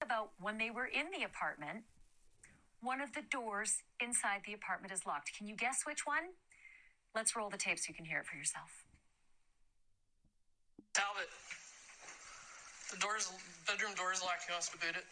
about 0.00 0.30
when 0.38 0.58
they 0.58 0.70
were 0.70 0.86
in 0.86 1.06
the 1.10 1.24
apartment, 1.24 1.82
one 2.80 3.00
of 3.00 3.12
the 3.12 3.22
doors 3.28 3.82
inside 3.98 4.42
the 4.46 4.52
apartment 4.52 4.92
is 4.92 5.04
locked. 5.04 5.36
Can 5.36 5.48
you 5.48 5.56
guess 5.56 5.82
which 5.84 6.06
one? 6.06 6.38
Let's 7.12 7.34
roll 7.34 7.50
the 7.50 7.58
tape 7.58 7.80
so 7.80 7.86
you 7.88 7.96
can 7.96 8.04
hear 8.04 8.20
it 8.20 8.26
for 8.26 8.36
yourself. 8.36 8.70
Talbot. 10.94 11.26
The 12.94 12.98
door's 12.98 13.32
bedroom 13.66 13.98
door 13.98 14.12
is 14.12 14.22
locked. 14.22 14.46
You 14.46 14.54
want 14.54 14.62
us 14.62 14.68
to 14.68 14.78
boot 14.78 14.94
it? 14.94 15.02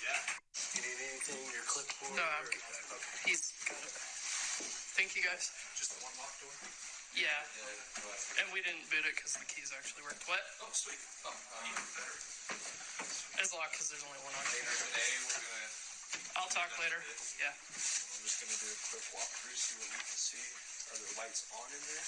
Yeah. 0.00 0.16
You 0.72 0.80
need 0.80 0.96
anything? 1.12 1.44
Your 1.52 1.66
clipboard? 1.68 2.16
No, 2.16 2.24
I'm 2.24 2.48
good. 2.48 2.56
Okay. 2.56 3.28
He's 3.28 3.52
got 3.68 3.84
it. 3.84 4.05
Thank 4.96 5.12
you 5.12 5.20
guys. 5.28 5.52
Just 5.76 5.92
the 5.92 6.00
one 6.00 6.16
locked 6.16 6.40
door? 6.40 6.48
Yeah. 7.12 7.28
Yeah. 7.28 7.68
No, 8.00 8.08
that's 8.08 8.32
good. 8.32 8.40
And 8.40 8.48
we 8.48 8.64
didn't 8.64 8.88
boot 8.88 9.04
it 9.04 9.12
because 9.12 9.36
the 9.36 9.44
keys 9.44 9.68
actually 9.76 10.08
worked. 10.08 10.24
What? 10.24 10.40
Oh, 10.64 10.72
sweet. 10.72 10.96
Oh, 11.28 11.36
even 11.68 11.84
better. 12.00 12.16
It's 13.36 13.52
locked 13.52 13.76
because 13.76 13.92
there's 13.92 14.00
only 14.08 14.16
one 14.24 14.32
on. 14.32 14.40
Later 14.56 14.72
today, 14.72 15.10
we're 15.28 15.36
gonna. 15.36 15.68
I'll 16.40 16.48
talk 16.48 16.72
later. 16.80 16.96
Yeah. 17.36 17.52
I'm 17.52 18.24
just 18.24 18.40
gonna 18.40 18.56
do 18.56 18.72
a 18.72 18.78
quick 18.88 19.04
walkthrough, 19.12 19.52
see 19.52 19.76
what 19.76 19.88
we 19.92 20.00
can 20.00 20.16
see. 20.16 20.40
Are 20.88 20.96
there 20.96 21.12
lights 21.20 21.44
on 21.52 21.68
in 21.76 21.82
there? 21.92 22.06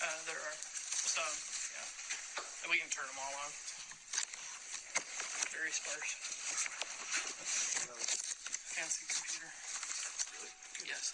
Uh, 0.00 0.18
there 0.32 0.40
are 0.40 0.56
some, 0.56 1.36
yeah. 1.76 1.84
And 2.64 2.72
we 2.72 2.80
can 2.80 2.88
turn 2.88 3.04
them 3.04 3.20
all 3.20 3.34
on. 3.36 3.50
Very 5.52 5.76
sparse. 5.76 6.16
Fancy 8.80 9.04
computer. 9.12 9.52
Really? 10.38 10.52
Yes. 10.88 11.12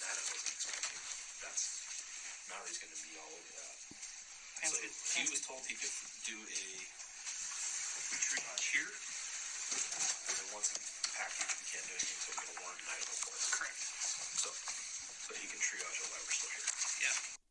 That 0.00 0.14
I 0.14 0.22
wasn't 0.22 0.54
expecting. 0.54 1.02
That's 1.42 1.66
Mallory's 2.46 2.78
gonna 2.78 3.00
be 3.02 3.12
all 3.18 3.32
over 3.32 3.52
that. 3.58 3.76
So 4.66 4.78
Fancy. 4.78 5.18
he 5.18 5.22
was 5.30 5.42
told 5.42 5.60
he 5.66 5.74
could 5.78 5.94
do 6.26 6.38
a 6.38 6.64
triage 8.16 8.66
here, 8.70 8.90
and 8.90 10.34
then 10.36 10.48
once 10.54 10.70
he 10.70 10.78
packed 11.14 11.38
it, 11.42 11.48
he 11.58 11.64
can't 11.74 11.86
do 11.86 11.94
anything 11.94 12.16
until 12.16 12.32
we 12.34 12.46
get 12.46 12.50
a 12.50 12.58
warrant 12.62 12.82
Idaho 12.86 13.14
for. 13.22 13.34
Correct. 13.54 13.78
So, 14.42 14.48
so 14.50 15.30
he 15.38 15.46
can 15.46 15.60
triage 15.62 15.98
it 16.02 16.06
while 16.10 16.22
we're 16.22 16.34
still 16.34 16.52
here. 16.54 16.68
Yeah. 17.02 17.45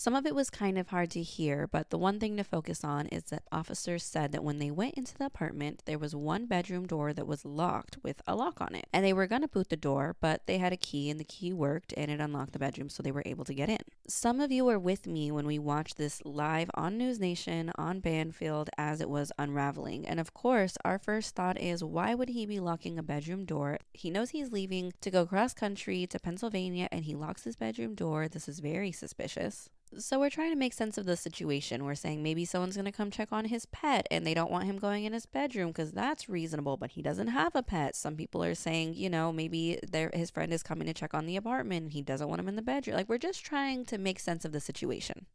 Some 0.00 0.14
of 0.14 0.24
it 0.24 0.34
was 0.34 0.48
kind 0.48 0.78
of 0.78 0.88
hard 0.88 1.10
to 1.10 1.20
hear, 1.20 1.66
but 1.66 1.90
the 1.90 1.98
one 1.98 2.18
thing 2.18 2.38
to 2.38 2.42
focus 2.42 2.84
on 2.84 3.06
is 3.08 3.24
that 3.24 3.42
officers 3.52 4.02
said 4.02 4.32
that 4.32 4.42
when 4.42 4.58
they 4.58 4.70
went 4.70 4.94
into 4.94 5.14
the 5.14 5.26
apartment, 5.26 5.82
there 5.84 5.98
was 5.98 6.16
one 6.16 6.46
bedroom 6.46 6.86
door 6.86 7.12
that 7.12 7.26
was 7.26 7.44
locked 7.44 7.98
with 8.02 8.22
a 8.26 8.34
lock 8.34 8.62
on 8.62 8.74
it. 8.74 8.86
And 8.94 9.04
they 9.04 9.12
were 9.12 9.26
going 9.26 9.42
to 9.42 9.48
boot 9.48 9.68
the 9.68 9.76
door, 9.76 10.16
but 10.18 10.46
they 10.46 10.56
had 10.56 10.72
a 10.72 10.78
key 10.78 11.10
and 11.10 11.20
the 11.20 11.24
key 11.24 11.52
worked 11.52 11.92
and 11.98 12.10
it 12.10 12.18
unlocked 12.18 12.54
the 12.54 12.58
bedroom 12.58 12.88
so 12.88 13.02
they 13.02 13.12
were 13.12 13.22
able 13.26 13.44
to 13.44 13.52
get 13.52 13.68
in. 13.68 13.76
Some 14.08 14.40
of 14.40 14.50
you 14.50 14.64
were 14.64 14.78
with 14.78 15.06
me 15.06 15.30
when 15.30 15.46
we 15.46 15.58
watched 15.58 15.98
this 15.98 16.22
live 16.24 16.70
on 16.72 16.96
News 16.96 17.20
Nation 17.20 17.70
on 17.74 18.00
Banfield 18.00 18.70
as 18.78 19.02
it 19.02 19.10
was 19.10 19.32
unraveling. 19.38 20.08
And 20.08 20.18
of 20.18 20.32
course, 20.32 20.78
our 20.82 20.98
first 20.98 21.34
thought 21.34 21.60
is 21.60 21.84
why 21.84 22.14
would 22.14 22.30
he 22.30 22.46
be 22.46 22.58
locking 22.58 22.98
a 22.98 23.02
bedroom 23.02 23.44
door? 23.44 23.76
He 23.92 24.08
knows 24.08 24.30
he's 24.30 24.50
leaving 24.50 24.94
to 25.02 25.10
go 25.10 25.26
cross 25.26 25.52
country 25.52 26.06
to 26.06 26.18
Pennsylvania 26.18 26.88
and 26.90 27.04
he 27.04 27.14
locks 27.14 27.44
his 27.44 27.56
bedroom 27.56 27.94
door. 27.94 28.28
This 28.28 28.48
is 28.48 28.60
very 28.60 28.92
suspicious. 28.92 29.68
So 29.98 30.20
we're 30.20 30.30
trying 30.30 30.50
to 30.50 30.56
make 30.56 30.72
sense 30.72 30.98
of 30.98 31.04
the 31.04 31.16
situation. 31.16 31.84
We're 31.84 31.96
saying 31.96 32.22
maybe 32.22 32.44
someone's 32.44 32.76
going 32.76 32.84
to 32.84 32.92
come 32.92 33.10
check 33.10 33.32
on 33.32 33.46
his 33.46 33.66
pet 33.66 34.06
and 34.08 34.24
they 34.24 34.34
don't 34.34 34.50
want 34.50 34.66
him 34.66 34.78
going 34.78 35.04
in 35.04 35.12
his 35.12 35.26
bedroom 35.26 35.68
because 35.68 35.90
that's 35.90 36.28
reasonable, 36.28 36.76
but 36.76 36.92
he 36.92 37.02
doesn't 37.02 37.26
have 37.26 37.56
a 37.56 37.62
pet. 37.62 37.96
Some 37.96 38.14
people 38.14 38.44
are 38.44 38.54
saying, 38.54 38.94
you 38.94 39.10
know, 39.10 39.32
maybe 39.32 39.80
his 40.14 40.30
friend 40.30 40.52
is 40.52 40.62
coming 40.62 40.86
to 40.86 40.94
check 40.94 41.12
on 41.12 41.26
the 41.26 41.36
apartment 41.36 41.82
and 41.82 41.92
he 41.92 42.02
doesn't 42.02 42.28
want 42.28 42.40
him 42.40 42.48
in 42.48 42.54
the 42.54 42.62
bedroom. 42.62 42.96
Like 42.96 43.08
we're 43.08 43.18
just 43.18 43.44
trying 43.44 43.84
to 43.86 43.98
make 43.98 44.20
sense 44.20 44.44
of 44.44 44.52
the 44.52 44.60
situation. 44.60 45.26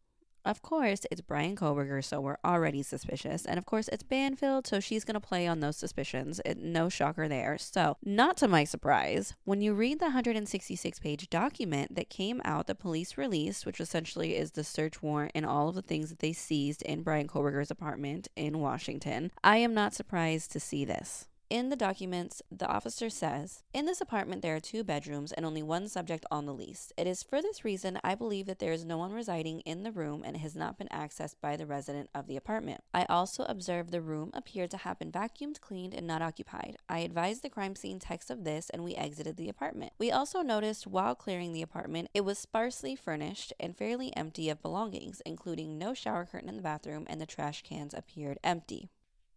Of 0.45 0.61
course, 0.61 1.01
it's 1.09 1.21
Bryan 1.21 1.55
Kohberger, 1.55 2.03
so 2.03 2.21
we're 2.21 2.37
already 2.45 2.83
suspicious. 2.83 3.45
And 3.47 3.57
of 3.57 3.65
course, 3.65 3.87
it's 3.87 4.03
Banfield, 4.03 4.67
so 4.67 4.79
she's 4.79 5.03
going 5.03 5.15
to 5.15 5.19
play 5.19 5.47
on 5.47 5.59
those 5.59 5.75
suspicions. 5.75 6.39
It, 6.45 6.59
no 6.59 6.87
shocker 6.87 7.27
there. 7.27 7.57
So, 7.57 7.97
not 8.05 8.37
to 8.37 8.47
my 8.47 8.63
surprise, 8.63 9.33
when 9.45 9.61
you 9.61 9.73
read 9.73 9.99
the 9.99 10.05
166 10.05 10.99
page 10.99 11.31
document 11.31 11.95
that 11.95 12.11
came 12.11 12.43
out, 12.45 12.67
the 12.67 12.75
police 12.75 13.17
released, 13.17 13.65
which 13.65 13.81
essentially 13.81 14.35
is 14.35 14.51
the 14.51 14.63
search 14.63 15.01
warrant 15.01 15.31
and 15.33 15.47
all 15.47 15.69
of 15.69 15.75
the 15.75 15.81
things 15.81 16.09
that 16.09 16.19
they 16.19 16.33
seized 16.33 16.83
in 16.83 17.01
Bryan 17.01 17.27
Kohberger's 17.27 17.71
apartment 17.71 18.27
in 18.35 18.59
Washington, 18.59 19.31
I 19.43 19.57
am 19.57 19.73
not 19.73 19.95
surprised 19.95 20.51
to 20.51 20.59
see 20.59 20.85
this. 20.85 21.27
In 21.47 21.69
the 21.69 21.75
documents, 21.75 22.41
the 22.49 22.67
officer 22.67 23.07
says, 23.07 23.61
In 23.71 23.85
this 23.85 24.01
apartment, 24.01 24.41
there 24.41 24.55
are 24.55 24.59
two 24.59 24.83
bedrooms 24.83 25.31
and 25.31 25.45
only 25.45 25.61
one 25.61 25.87
subject 25.87 26.25
on 26.31 26.47
the 26.47 26.53
lease. 26.53 26.91
It 26.97 27.05
is 27.05 27.21
for 27.21 27.39
this 27.39 27.63
reason 27.63 27.99
I 28.03 28.15
believe 28.15 28.47
that 28.47 28.57
there 28.57 28.71
is 28.71 28.83
no 28.83 28.97
one 28.97 29.13
residing 29.13 29.59
in 29.59 29.83
the 29.83 29.91
room 29.91 30.23
and 30.25 30.37
has 30.37 30.55
not 30.55 30.79
been 30.79 30.87
accessed 30.87 31.35
by 31.41 31.55
the 31.55 31.67
resident 31.67 32.09
of 32.15 32.25
the 32.25 32.35
apartment. 32.35 32.81
I 32.95 33.05
also 33.09 33.43
observed 33.43 33.91
the 33.91 34.01
room 34.01 34.31
appeared 34.33 34.71
to 34.71 34.77
have 34.77 34.97
been 34.97 35.11
vacuumed, 35.11 35.61
cleaned, 35.61 35.93
and 35.93 36.07
not 36.07 36.23
occupied. 36.23 36.77
I 36.89 36.99
advised 36.99 37.43
the 37.43 37.49
crime 37.49 37.75
scene 37.75 37.99
text 37.99 38.31
of 38.31 38.43
this 38.43 38.71
and 38.71 38.83
we 38.83 38.95
exited 38.95 39.37
the 39.37 39.49
apartment. 39.49 39.93
We 39.99 40.09
also 40.11 40.41
noticed 40.41 40.87
while 40.87 41.13
clearing 41.13 41.53
the 41.53 41.61
apartment, 41.61 42.09
it 42.15 42.25
was 42.25 42.39
sparsely 42.39 42.95
furnished 42.95 43.53
and 43.59 43.77
fairly 43.77 44.15
empty 44.17 44.49
of 44.49 44.63
belongings, 44.63 45.21
including 45.27 45.77
no 45.77 45.93
shower 45.93 46.25
curtain 46.25 46.49
in 46.49 46.55
the 46.55 46.63
bathroom 46.63 47.05
and 47.07 47.21
the 47.21 47.27
trash 47.27 47.61
cans 47.61 47.93
appeared 47.93 48.39
empty. 48.43 48.89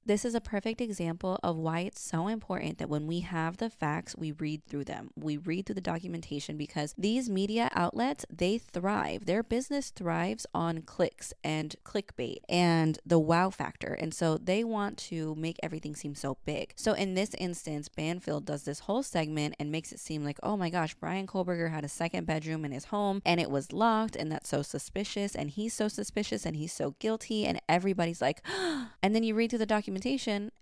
This 0.08 0.24
is 0.24 0.34
a 0.34 0.40
perfect 0.40 0.80
example 0.80 1.38
of 1.42 1.56
why 1.56 1.80
it's 1.80 2.00
so 2.00 2.28
important 2.28 2.78
that 2.78 2.88
when 2.88 3.06
we 3.06 3.20
have 3.20 3.58
the 3.58 3.68
facts, 3.68 4.16
we 4.16 4.32
read 4.32 4.64
through 4.64 4.84
them. 4.84 5.10
We 5.14 5.36
read 5.36 5.66
through 5.66 5.74
the 5.74 5.80
documentation 5.82 6.56
because 6.56 6.94
these 6.96 7.28
media 7.28 7.68
outlets, 7.74 8.24
they 8.34 8.56
thrive. 8.56 9.26
Their 9.26 9.42
business 9.42 9.90
thrives 9.90 10.46
on 10.54 10.80
clicks 10.80 11.34
and 11.44 11.76
clickbait 11.84 12.38
and 12.48 12.98
the 13.04 13.18
wow 13.18 13.50
factor. 13.50 13.92
And 13.92 14.14
so 14.14 14.38
they 14.38 14.64
want 14.64 14.96
to 14.98 15.34
make 15.34 15.58
everything 15.62 15.94
seem 15.94 16.14
so 16.14 16.38
big. 16.46 16.72
So 16.74 16.94
in 16.94 17.12
this 17.12 17.34
instance, 17.36 17.90
Banfield 17.90 18.46
does 18.46 18.62
this 18.62 18.80
whole 18.80 19.02
segment 19.02 19.56
and 19.60 19.70
makes 19.70 19.92
it 19.92 20.00
seem 20.00 20.24
like, 20.24 20.38
oh 20.42 20.56
my 20.56 20.70
gosh, 20.70 20.94
Bryan 20.94 21.26
Kohberger 21.26 21.70
had 21.70 21.84
a 21.84 21.88
second 21.88 22.26
bedroom 22.26 22.64
in 22.64 22.72
his 22.72 22.86
home 22.86 23.20
and 23.26 23.40
it 23.40 23.50
was 23.50 23.72
locked 23.72 24.16
and 24.16 24.32
that's 24.32 24.48
so 24.48 24.62
suspicious 24.62 25.34
and 25.34 25.50
he's 25.50 25.74
so 25.74 25.86
suspicious 25.86 26.46
and 26.46 26.56
he's 26.56 26.72
so 26.72 26.94
guilty 26.98 27.44
and 27.44 27.60
everybody's 27.68 28.22
like, 28.22 28.40
and 29.02 29.14
then 29.14 29.22
you 29.22 29.34
read 29.34 29.50
through 29.50 29.58
the 29.58 29.66
documentation 29.66 29.97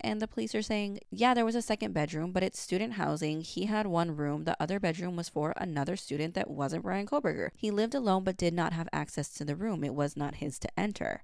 and 0.00 0.20
the 0.20 0.28
police 0.28 0.54
are 0.54 0.62
saying, 0.62 1.00
yeah, 1.10 1.34
there 1.34 1.44
was 1.44 1.54
a 1.54 1.62
second 1.62 1.92
bedroom, 1.92 2.32
but 2.32 2.42
it's 2.42 2.60
student 2.60 2.94
housing. 2.94 3.40
He 3.40 3.66
had 3.66 3.86
one 3.86 4.16
room. 4.16 4.44
The 4.44 4.56
other 4.60 4.80
bedroom 4.80 5.16
was 5.16 5.28
for 5.28 5.52
another 5.56 5.96
student 5.96 6.34
that 6.34 6.50
wasn't 6.50 6.84
Bryan 6.84 7.06
Kohberger. 7.06 7.50
He 7.56 7.70
lived 7.70 7.94
alone 7.94 8.24
but 8.24 8.36
did 8.36 8.54
not 8.54 8.72
have 8.72 8.88
access 8.92 9.28
to 9.34 9.44
the 9.44 9.56
room. 9.56 9.84
It 9.84 9.94
was 9.94 10.16
not 10.16 10.36
his 10.36 10.58
to 10.60 10.68
enter. 10.78 11.22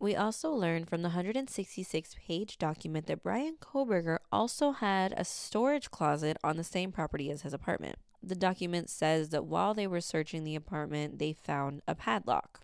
We 0.00 0.16
also 0.16 0.50
learned 0.50 0.88
from 0.88 1.02
the 1.02 1.08
166 1.08 2.16
page 2.26 2.58
document 2.58 3.06
that 3.06 3.22
Bryan 3.22 3.56
Kohberger 3.60 4.18
also 4.32 4.72
had 4.72 5.14
a 5.16 5.24
storage 5.24 5.90
closet 5.90 6.36
on 6.42 6.56
the 6.56 6.64
same 6.64 6.92
property 6.92 7.30
as 7.30 7.42
his 7.42 7.54
apartment. 7.54 7.96
The 8.22 8.34
document 8.34 8.90
says 8.90 9.30
that 9.30 9.44
while 9.44 9.74
they 9.74 9.86
were 9.86 10.00
searching 10.00 10.44
the 10.44 10.56
apartment, 10.56 11.18
they 11.18 11.32
found 11.32 11.82
a 11.86 11.94
padlock. 11.94 12.60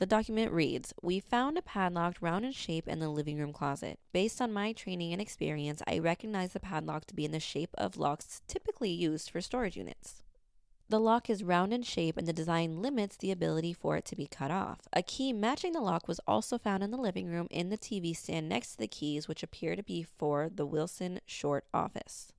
The 0.00 0.06
document 0.06 0.50
reads 0.50 0.94
We 1.02 1.20
found 1.20 1.58
a 1.58 1.62
padlocked 1.62 2.22
round 2.22 2.46
in 2.46 2.52
shape 2.52 2.88
in 2.88 3.00
the 3.00 3.10
living 3.10 3.36
room 3.36 3.52
closet. 3.52 3.98
Based 4.14 4.40
on 4.40 4.50
my 4.50 4.72
training 4.72 5.12
and 5.12 5.20
experience, 5.20 5.82
I 5.86 5.98
recognize 5.98 6.54
the 6.54 6.58
padlock 6.58 7.04
to 7.08 7.14
be 7.14 7.26
in 7.26 7.32
the 7.32 7.38
shape 7.38 7.74
of 7.76 7.98
locks 7.98 8.40
typically 8.48 8.88
used 8.88 9.28
for 9.28 9.42
storage 9.42 9.76
units. 9.76 10.22
The 10.88 10.98
lock 10.98 11.28
is 11.28 11.44
round 11.44 11.74
in 11.74 11.82
shape 11.82 12.16
and 12.16 12.26
the 12.26 12.32
design 12.32 12.80
limits 12.80 13.18
the 13.18 13.30
ability 13.30 13.74
for 13.74 13.98
it 13.98 14.06
to 14.06 14.16
be 14.16 14.26
cut 14.26 14.50
off. 14.50 14.88
A 14.94 15.02
key 15.02 15.34
matching 15.34 15.74
the 15.74 15.82
lock 15.82 16.08
was 16.08 16.18
also 16.26 16.56
found 16.56 16.82
in 16.82 16.90
the 16.90 16.96
living 16.96 17.26
room 17.26 17.46
in 17.50 17.68
the 17.68 17.76
TV 17.76 18.16
stand 18.16 18.48
next 18.48 18.72
to 18.72 18.78
the 18.78 18.88
keys, 18.88 19.28
which 19.28 19.42
appear 19.42 19.76
to 19.76 19.82
be 19.82 20.02
for 20.02 20.48
the 20.48 20.64
Wilson 20.64 21.20
Short 21.26 21.66
office. 21.74 22.32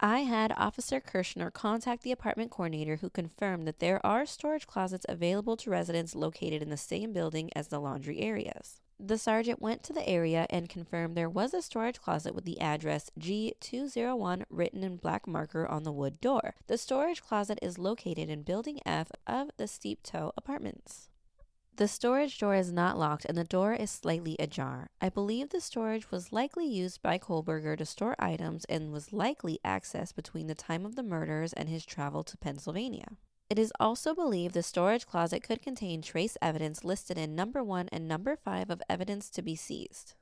I 0.00 0.20
had 0.20 0.52
Officer 0.56 1.00
Kirschner 1.00 1.50
contact 1.50 2.04
the 2.04 2.12
apartment 2.12 2.52
coordinator 2.52 2.96
who 2.96 3.10
confirmed 3.10 3.66
that 3.66 3.80
there 3.80 4.04
are 4.06 4.26
storage 4.26 4.68
closets 4.68 5.04
available 5.08 5.56
to 5.56 5.70
residents 5.70 6.14
located 6.14 6.62
in 6.62 6.70
the 6.70 6.76
same 6.76 7.12
building 7.12 7.50
as 7.56 7.66
the 7.66 7.80
laundry 7.80 8.20
areas. 8.20 8.80
The 9.00 9.18
sergeant 9.18 9.60
went 9.60 9.82
to 9.84 9.92
the 9.92 10.08
area 10.08 10.46
and 10.50 10.68
confirmed 10.68 11.16
there 11.16 11.28
was 11.28 11.52
a 11.52 11.62
storage 11.62 12.00
closet 12.00 12.32
with 12.32 12.44
the 12.44 12.60
address 12.60 13.10
G201 13.18 14.44
written 14.50 14.84
in 14.84 14.96
black 14.98 15.26
marker 15.26 15.66
on 15.66 15.82
the 15.82 15.92
wood 15.92 16.20
door. 16.20 16.54
The 16.68 16.78
storage 16.78 17.20
closet 17.20 17.58
is 17.60 17.76
located 17.76 18.28
in 18.28 18.42
Building 18.42 18.78
F 18.86 19.10
of 19.26 19.50
the 19.56 19.66
Steptoe 19.66 20.32
Apartments. 20.36 21.08
The 21.78 21.86
storage 21.86 22.40
door 22.40 22.56
is 22.56 22.72
not 22.72 22.98
locked 22.98 23.24
and 23.24 23.38
the 23.38 23.44
door 23.44 23.72
is 23.72 23.88
slightly 23.88 24.34
ajar. 24.40 24.90
I 25.00 25.10
believe 25.10 25.50
the 25.50 25.60
storage 25.60 26.10
was 26.10 26.32
likely 26.32 26.66
used 26.66 27.00
by 27.02 27.18
Kohlberger 27.18 27.78
to 27.78 27.86
store 27.86 28.16
items 28.18 28.64
and 28.64 28.90
was 28.90 29.12
likely 29.12 29.60
accessed 29.64 30.16
between 30.16 30.48
the 30.48 30.56
time 30.56 30.84
of 30.84 30.96
the 30.96 31.04
murders 31.04 31.52
and 31.52 31.68
his 31.68 31.86
travel 31.86 32.24
to 32.24 32.36
Pennsylvania. 32.36 33.16
It 33.48 33.60
is 33.60 33.72
also 33.78 34.12
believed 34.12 34.54
the 34.54 34.62
storage 34.64 35.06
closet 35.06 35.44
could 35.44 35.62
contain 35.62 36.02
trace 36.02 36.36
evidence 36.42 36.82
listed 36.82 37.16
in 37.16 37.36
number 37.36 37.62
1 37.62 37.90
and 37.92 38.08
number 38.08 38.34
5 38.34 38.70
of 38.70 38.82
evidence 38.90 39.30
to 39.30 39.40
be 39.40 39.54
seized. 39.54 40.14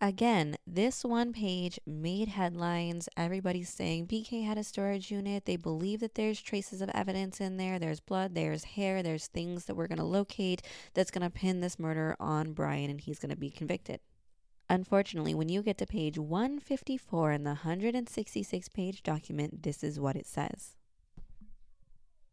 Again, 0.00 0.56
this 0.64 1.04
one 1.04 1.32
page 1.32 1.80
made 1.84 2.28
headlines. 2.28 3.08
Everybody's 3.16 3.68
saying 3.68 4.06
BK 4.06 4.46
had 4.46 4.56
a 4.56 4.62
storage 4.62 5.10
unit. 5.10 5.44
They 5.44 5.56
believe 5.56 5.98
that 6.00 6.14
there's 6.14 6.40
traces 6.40 6.80
of 6.80 6.88
evidence 6.90 7.40
in 7.40 7.56
there. 7.56 7.80
There's 7.80 7.98
blood, 7.98 8.36
there's 8.36 8.62
hair, 8.62 9.02
there's 9.02 9.26
things 9.26 9.64
that 9.64 9.74
we're 9.74 9.88
going 9.88 9.98
to 9.98 10.04
locate 10.04 10.62
that's 10.94 11.10
going 11.10 11.28
to 11.28 11.36
pin 11.36 11.60
this 11.60 11.80
murder 11.80 12.14
on 12.20 12.52
Bryan 12.52 12.90
and 12.90 13.00
he's 13.00 13.18
going 13.18 13.30
to 13.30 13.36
be 13.36 13.50
convicted. 13.50 13.98
Unfortunately, 14.70 15.34
when 15.34 15.48
you 15.48 15.62
get 15.62 15.78
to 15.78 15.86
page 15.86 16.16
154 16.16 17.32
in 17.32 17.42
the 17.42 17.50
166 17.50 18.68
page 18.68 19.02
document, 19.02 19.64
this 19.64 19.82
is 19.82 19.98
what 19.98 20.14
it 20.14 20.28
says. 20.28 20.77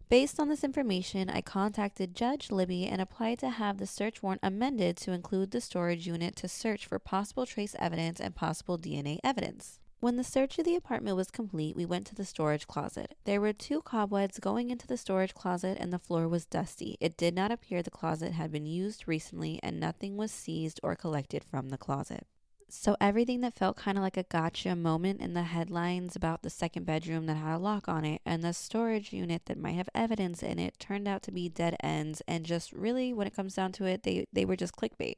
Based 0.07 0.39
on 0.39 0.49
this 0.49 0.63
information, 0.63 1.31
I 1.31 1.41
contacted 1.41 2.15
Judge 2.15 2.51
Libby 2.51 2.85
and 2.85 3.01
applied 3.01 3.39
to 3.39 3.49
have 3.49 3.79
the 3.79 3.87
search 3.87 4.21
warrant 4.21 4.41
amended 4.43 4.97
to 4.97 5.13
include 5.13 5.49
the 5.49 5.59
storage 5.59 6.05
unit 6.05 6.35
to 6.37 6.47
search 6.47 6.85
for 6.85 6.99
possible 6.99 7.47
trace 7.47 7.75
evidence 7.79 8.19
and 8.19 8.35
possible 8.35 8.77
DNA 8.77 9.17
evidence. 9.23 9.79
When 10.01 10.17
the 10.17 10.23
search 10.23 10.59
of 10.59 10.65
the 10.65 10.75
apartment 10.75 11.15
was 11.15 11.31
complete, 11.31 11.75
we 11.75 11.87
went 11.87 12.05
to 12.07 12.15
the 12.15 12.23
storage 12.23 12.67
closet. 12.67 13.15
There 13.23 13.41
were 13.41 13.53
two 13.53 13.81
cobwebs 13.81 14.37
going 14.37 14.69
into 14.69 14.85
the 14.85 14.97
storage 14.97 15.33
closet, 15.33 15.77
and 15.79 15.91
the 15.91 15.97
floor 15.97 16.27
was 16.27 16.45
dusty. 16.45 16.97
It 16.99 17.17
did 17.17 17.33
not 17.33 17.51
appear 17.51 17.81
the 17.81 17.89
closet 17.89 18.33
had 18.33 18.51
been 18.51 18.67
used 18.67 19.07
recently, 19.07 19.59
and 19.63 19.79
nothing 19.79 20.17
was 20.17 20.31
seized 20.31 20.79
or 20.83 20.95
collected 20.95 21.43
from 21.43 21.69
the 21.69 21.79
closet. 21.79 22.27
So, 22.67 22.97
everything 22.99 23.41
that 23.41 23.53
felt 23.53 23.77
kind 23.77 23.97
of 23.97 24.03
like 24.03 24.17
a 24.17 24.23
gotcha 24.23 24.75
moment 24.75 25.21
in 25.21 25.35
the 25.35 25.43
headlines 25.43 26.15
about 26.15 26.41
the 26.41 26.49
second 26.49 26.85
bedroom 26.85 27.27
that 27.27 27.35
had 27.35 27.55
a 27.55 27.59
lock 27.59 27.87
on 27.87 28.03
it 28.03 28.21
and 28.25 28.43
the 28.43 28.53
storage 28.53 29.13
unit 29.13 29.43
that 29.45 29.59
might 29.59 29.73
have 29.73 29.89
evidence 29.93 30.41
in 30.41 30.57
it 30.57 30.79
turned 30.79 31.07
out 31.07 31.21
to 31.23 31.31
be 31.31 31.47
dead 31.47 31.75
ends. 31.81 32.21
And 32.27 32.43
just 32.43 32.73
really, 32.73 33.13
when 33.13 33.27
it 33.27 33.35
comes 33.35 33.53
down 33.53 33.71
to 33.73 33.85
it, 33.85 34.03
they, 34.03 34.25
they 34.33 34.45
were 34.45 34.55
just 34.55 34.75
clickbait. 34.75 35.15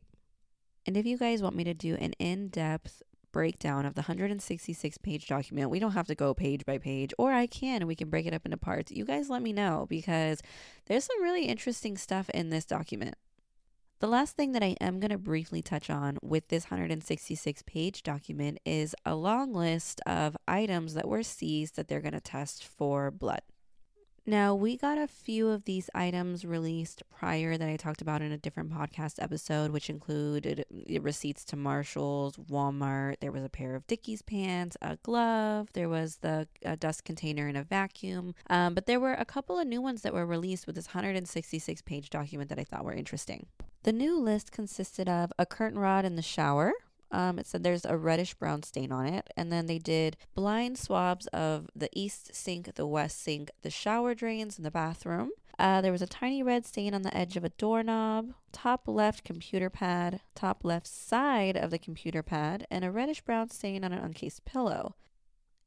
And 0.85 0.97
if 0.97 1.05
you 1.05 1.17
guys 1.17 1.41
want 1.41 1.55
me 1.55 1.63
to 1.63 1.73
do 1.73 1.95
an 1.95 2.13
in 2.19 2.49
depth 2.49 3.01
breakdown 3.31 3.85
of 3.85 3.93
the 3.93 4.01
166 4.01 4.97
page 4.97 5.27
document, 5.27 5.69
we 5.69 5.79
don't 5.79 5.91
have 5.91 6.07
to 6.07 6.15
go 6.15 6.33
page 6.33 6.65
by 6.65 6.77
page, 6.77 7.13
or 7.17 7.31
I 7.31 7.47
can 7.47 7.77
and 7.77 7.87
we 7.87 7.95
can 7.95 8.09
break 8.09 8.25
it 8.25 8.33
up 8.33 8.45
into 8.45 8.57
parts. 8.57 8.91
You 8.91 9.05
guys 9.05 9.29
let 9.29 9.41
me 9.41 9.53
know 9.53 9.85
because 9.89 10.41
there's 10.87 11.05
some 11.05 11.21
really 11.21 11.45
interesting 11.45 11.97
stuff 11.97 12.29
in 12.31 12.49
this 12.49 12.65
document. 12.65 13.15
The 13.99 14.07
last 14.07 14.35
thing 14.35 14.51
that 14.51 14.61
I 14.61 14.75
am 14.79 14.99
going 14.99 15.09
to 15.09 15.17
briefly 15.17 15.63
touch 15.63 15.89
on 15.89 16.19
with 16.21 16.49
this 16.49 16.65
166 16.65 17.63
page 17.63 18.03
document 18.03 18.59
is 18.63 18.93
a 19.03 19.15
long 19.15 19.53
list 19.53 20.01
of 20.05 20.37
items 20.47 20.93
that 20.93 21.07
were 21.07 21.23
seized 21.23 21.77
that 21.77 21.87
they're 21.87 22.01
going 22.01 22.13
to 22.13 22.21
test 22.21 22.63
for 22.63 23.09
blood. 23.09 23.41
Now, 24.29 24.53
we 24.53 24.75
got 24.75 24.97
a 24.97 25.07
few 25.07 25.47
of 25.47 25.63
these 25.63 25.89
items 25.95 26.43
released 26.45 27.01
prior 27.09 27.57
that 27.57 27.69
I 27.69 27.77
talked 27.77 28.01
about 28.01 28.21
in 28.21 28.31
a 28.33 28.37
different 28.37 28.71
podcast 28.71 29.23
episode, 29.23 29.71
which 29.71 29.89
included 29.89 30.65
receipts 30.99 31.45
to 31.45 31.55
Marshalls, 31.55 32.35
Walmart. 32.35 33.21
There 33.21 33.31
was 33.31 33.45
a 33.45 33.49
pair 33.49 33.73
of 33.73 33.87
Dickies 33.87 34.21
pants, 34.21 34.75
a 34.81 34.97
glove, 34.97 35.69
there 35.73 35.87
was 35.87 36.17
the 36.17 36.47
dust 36.77 37.05
container 37.05 37.47
and 37.47 37.57
a 37.57 37.63
vacuum. 37.63 38.35
Um, 38.49 38.73
but 38.75 38.85
there 38.85 38.99
were 38.99 39.13
a 39.13 39.25
couple 39.25 39.57
of 39.57 39.65
new 39.65 39.81
ones 39.81 40.01
that 40.01 40.13
were 40.13 40.25
released 40.25 40.67
with 40.67 40.75
this 40.75 40.87
166 40.87 41.81
page 41.83 42.09
document 42.09 42.49
that 42.49 42.59
I 42.59 42.65
thought 42.65 42.83
were 42.83 42.93
interesting. 42.93 43.47
The 43.87 43.93
new 43.93 44.19
list 44.19 44.51
consisted 44.51 45.07
of 45.07 45.31
a 45.39 45.45
curtain 45.45 45.79
rod 45.79 46.03
in 46.03 46.17
the 46.17 46.21
shower, 46.21 46.73
um, 47.09 47.39
it 47.39 47.47
said 47.47 47.63
there's 47.63 47.85
a 47.85 47.95
reddish 47.95 48.33
brown 48.33 48.63
stain 48.63 48.91
on 48.91 49.05
it. 49.05 49.29
And 49.37 49.49
then 49.49 49.65
they 49.65 49.79
did 49.79 50.17
blind 50.35 50.77
swabs 50.77 51.25
of 51.27 51.69
the 51.73 51.87
east 51.93 52.35
sink, 52.35 52.75
the 52.75 52.85
west 52.85 53.23
sink, 53.23 53.49
the 53.61 53.69
shower 53.69 54.13
drains, 54.13 54.57
and 54.57 54.65
the 54.65 54.71
bathroom. 54.71 55.29
Uh, 55.57 55.79
there 55.79 55.93
was 55.93 56.01
a 56.01 56.05
tiny 56.05 56.43
red 56.43 56.65
stain 56.65 56.93
on 56.93 57.03
the 57.03 57.15
edge 57.15 57.37
of 57.37 57.45
a 57.45 57.49
doorknob, 57.51 58.33
top 58.51 58.89
left 58.89 59.23
computer 59.23 59.69
pad, 59.69 60.19
top 60.35 60.65
left 60.65 60.85
side 60.85 61.55
of 61.55 61.71
the 61.71 61.79
computer 61.79 62.21
pad, 62.21 62.67
and 62.69 62.83
a 62.83 62.91
reddish 62.91 63.21
brown 63.21 63.49
stain 63.49 63.85
on 63.85 63.93
an 63.93 64.03
uncased 64.03 64.43
pillow 64.43 64.95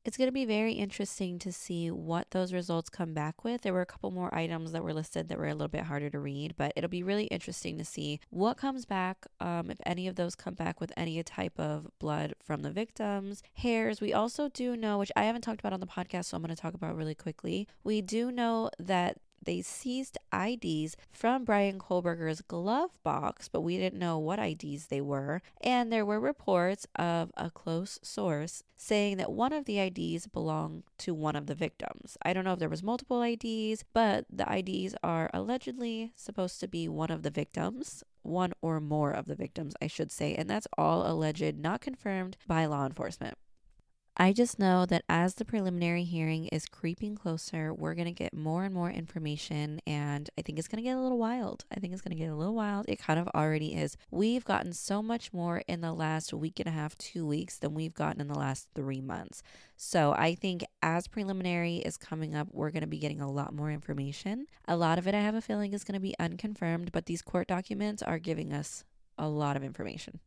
it's 0.05 0.17
going 0.17 0.29
to 0.29 0.33
be 0.33 0.45
very 0.45 0.73
interesting 0.73 1.39
to 1.41 1.53
see 1.53 1.91
what 1.91 2.31
those 2.31 2.53
results 2.53 2.89
come 2.89 3.13
back 3.13 3.45
with. 3.45 3.63
There 3.63 3.73
were 3.73 3.83
a 3.83 3.87
couple 3.87 4.11
more 4.11 4.35
items 4.35 4.73
that 4.73 4.83
were 4.83 4.95
listed 4.95 5.29
that 5.29 5.39
were 5.39 5.47
a 5.47 5.53
little 5.53 5.69
bit 5.69 5.85
harder 5.85 6.09
to 6.11 6.19
read, 6.19 6.55
but 6.57 6.73
it'll 6.75 6.89
be 6.89 7.03
really 7.03 7.25
interesting 7.25 7.77
to 7.79 7.85
see 7.85 8.21
what 8.31 8.57
comes 8.57 8.87
back, 8.87 9.27
um, 9.41 9.71
if 9.71 9.79
any 9.85 10.09
of 10.09 10.17
those 10.17 10.35
come 10.35 10.55
back 10.55 10.81
with 10.81 10.93
any 10.97 11.23
type 11.23 11.59
of 11.59 11.89
blood 11.99 12.35
from 12.43 12.63
the 12.63 12.71
victims, 12.71 13.43
hairs. 13.55 14.01
We 14.01 14.13
also 14.13 14.49
do 14.49 14.77
know, 14.77 14.99
which 14.99 15.13
I 15.17 15.25
haven't 15.25 15.43
talked 15.43 15.61
about 15.61 15.73
on 15.73 15.81
the 15.81 15.87
podcast, 15.87 16.27
so 16.27 16.37
I'm 16.37 16.43
going 16.43 16.55
to 16.55 16.61
talk 16.61 16.75
about 16.75 16.97
really 16.97 17.15
quickly. 17.15 17.69
We 17.85 18.01
do 18.01 18.31
know 18.33 18.71
that 18.79 19.19
they 19.43 19.63
seized 19.63 20.19
IDs 20.33 20.97
from 21.11 21.45
Bryan 21.45 21.79
Kohberger's 21.79 22.43
glove 22.43 22.91
box, 23.03 23.49
but 23.49 23.63
we 23.63 23.79
didn't 23.79 23.99
know 23.99 24.19
what 24.19 24.39
IDs 24.39 24.87
they 24.87 25.01
were. 25.01 25.43
And 25.61 25.93
there 25.93 26.07
were 26.07 26.21
reports 26.21 26.87
of 26.97 27.31
a 27.37 27.51
close 27.51 27.99
source 28.03 28.63
saying 28.77 29.17
that 29.19 29.33
one 29.33 29.53
of 29.53 29.65
the 29.65 29.79
IDs 29.79 30.27
belonged 30.27 30.85
to 30.99 31.15
one 31.15 31.37
of 31.37 31.47
the 31.47 31.55
victims. 31.55 32.17
I 32.23 32.33
don't 32.33 32.45
know 32.45 32.55
if 32.55 32.59
there 32.59 32.69
was 32.69 32.83
multiple 32.83 33.23
IDs, 33.23 33.85
but 33.93 34.27
the 34.31 34.51
IDs 34.51 34.95
are 35.03 35.31
allegedly 35.33 36.13
supposed 36.17 36.61
to 36.61 36.69
be 36.69 36.89
one 36.89 37.11
of 37.11 37.23
the 37.23 37.31
victims 37.31 38.03
one 38.23 38.53
or 38.61 38.81
more 38.81 39.13
of 39.13 39.27
the 39.27 39.35
victims, 39.35 39.75
I 39.81 39.87
should 39.87 40.13
say, 40.13 40.35
and 40.35 40.49
that's 40.49 40.69
all 40.77 41.11
alleged, 41.11 41.59
not 41.59 41.81
confirmed 41.81 42.37
by 42.47 42.67
law 42.67 42.87
enforcement. 42.87 43.37
I 44.17 44.33
just 44.33 44.59
know 44.59 44.87
that 44.87 45.05
as 45.09 45.35
the 45.35 45.45
preliminary 45.45 46.03
hearing 46.05 46.47
is 46.49 46.67
creeping 46.67 47.15
closer, 47.15 47.73
we're 47.73 47.95
going 47.95 48.07
to 48.07 48.13
get 48.13 48.35
more 48.35 48.65
and 48.65 48.75
more 48.75 48.91
information, 48.91 49.81
and 49.87 50.29
I 50.37 50.43
think 50.43 50.59
it's 50.59 50.69
going 50.69 50.83
to 50.83 50.89
get 50.89 50.97
a 50.97 51.01
little 51.01 51.17
wild. 51.17 51.65
I 51.75 51.79
think 51.79 51.93
it's 51.93 52.03
going 52.03 52.17
to 52.17 52.23
get 52.23 52.31
a 52.31 52.35
little 52.35 52.55
wild. 52.55 52.87
It 52.89 52.99
kind 52.99 53.21
of 53.21 53.29
already 53.29 53.75
is. 53.75 53.97
We've 54.11 54.45
gotten 54.45 54.73
so 54.73 55.01
much 55.01 55.33
more 55.33 55.63
in 55.69 55.81
the 55.81 55.93
last 55.93 56.35
week 56.35 56.59
and 56.59 56.69
a 56.69 56.73
half, 56.73 56.99
two 56.99 57.25
weeks, 57.25 57.57
than 57.59 57.73
we've 57.73 57.95
gotten 57.95 58.21
in 58.21 58.29
the 58.29 58.39
last 58.39 58.69
three 58.75 59.01
months. 59.01 59.43
So 59.77 60.13
I 60.13 60.35
think 60.35 60.65
as 60.83 61.07
preliminary 61.07 61.77
is 61.77 61.97
coming 61.97 62.35
up, 62.35 62.49
we're 62.51 62.73
going 62.73 62.83
to 62.83 62.89
be 62.89 62.99
getting 62.99 63.21
a 63.21 63.31
lot 63.31 63.55
more 63.55 63.71
information. 63.71 64.47
A 64.67 64.77
lot 64.77 64.99
of 64.99 65.07
it, 65.07 65.15
I 65.15 65.21
have 65.21 65.37
a 65.37 65.41
feeling, 65.41 65.73
is 65.73 65.85
going 65.85 65.95
to 65.95 66.01
be 66.01 66.15
unconfirmed, 66.19 66.93
but 66.93 67.07
these 67.07 67.23
court 67.23 67.47
documents 67.47 68.03
are 68.03 68.19
giving 68.19 68.53
us 68.53 68.85
a 69.17 69.29
lot 69.29 69.57
of 69.57 69.63
information. 69.63 70.21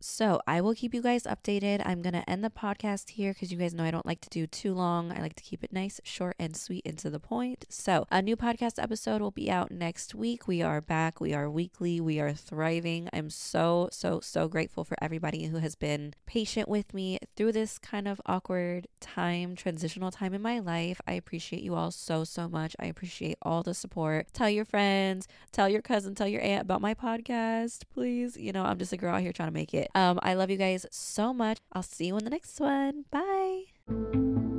So 0.00 0.40
I 0.46 0.60
will 0.60 0.74
keep 0.74 0.94
you 0.94 1.02
guys 1.02 1.24
updated. 1.24 1.82
I'm 1.84 2.02
going 2.02 2.12
to 2.12 2.28
end 2.28 2.44
the 2.44 2.50
podcast 2.50 3.10
here 3.10 3.32
because 3.32 3.50
you 3.50 3.58
guys 3.58 3.74
know 3.74 3.84
I 3.84 3.90
don't 3.90 4.06
like 4.06 4.20
to 4.22 4.28
do 4.28 4.46
too 4.46 4.74
long. 4.74 5.10
I 5.10 5.20
like 5.20 5.34
to 5.36 5.42
keep 5.42 5.64
it 5.64 5.72
nice, 5.72 6.00
short, 6.04 6.36
and 6.38 6.56
sweet 6.56 6.86
and 6.86 6.98
to 6.98 7.10
the 7.10 7.18
point. 7.18 7.64
So 7.68 8.06
a 8.10 8.22
new 8.22 8.36
podcast 8.36 8.82
episode 8.82 9.20
will 9.20 9.30
be 9.30 9.50
out 9.50 9.70
next 9.70 10.14
week. 10.14 10.46
We 10.46 10.62
are 10.62 10.80
back. 10.80 11.20
We 11.20 11.32
are 11.34 11.50
weekly. 11.50 12.00
We 12.00 12.20
are 12.20 12.32
thriving. 12.32 13.08
I'm 13.12 13.30
so, 13.30 13.88
so, 13.90 14.20
so 14.20 14.48
grateful 14.48 14.84
for 14.84 14.96
everybody 15.00 15.46
who 15.46 15.58
has 15.58 15.74
been 15.74 16.14
patient 16.26 16.68
with 16.68 16.92
me 16.92 17.18
through 17.34 17.52
this 17.52 17.78
kind 17.78 18.06
of 18.06 18.20
awkward 18.26 18.86
time, 19.00 19.56
transitional 19.56 20.10
time 20.10 20.34
in 20.34 20.42
my 20.42 20.58
life. 20.58 21.00
I 21.06 21.12
appreciate 21.12 21.62
you 21.62 21.74
all 21.74 21.90
so, 21.90 22.24
so 22.24 22.48
much. 22.48 22.76
I 22.78 22.86
appreciate 22.86 23.38
all 23.42 23.62
the 23.62 23.74
support. 23.74 24.28
Tell 24.32 24.50
your 24.50 24.64
friends, 24.64 25.26
tell 25.52 25.68
your 25.68 25.82
cousin, 25.82 26.14
tell 26.14 26.28
your 26.28 26.42
aunt 26.42 26.62
about 26.62 26.80
my 26.80 26.94
podcast, 26.94 27.82
please. 27.92 28.36
You 28.36 28.52
know, 28.52 28.64
I'm 28.64 28.78
just 28.78 28.92
a 28.92 28.96
girl 28.96 29.14
out 29.14 29.22
here 29.22 29.32
trying 29.32 29.48
to 29.48 29.54
make 29.54 29.74
it. 29.86 29.98
Um, 29.98 30.18
I 30.22 30.34
love 30.34 30.50
you 30.50 30.56
guys 30.56 30.86
so 30.90 31.32
much. 31.32 31.58
I'll 31.72 31.82
see 31.82 32.06
you 32.06 32.16
in 32.18 32.24
the 32.24 32.30
next 32.30 32.60
one. 32.60 33.04
Bye. 33.10 34.55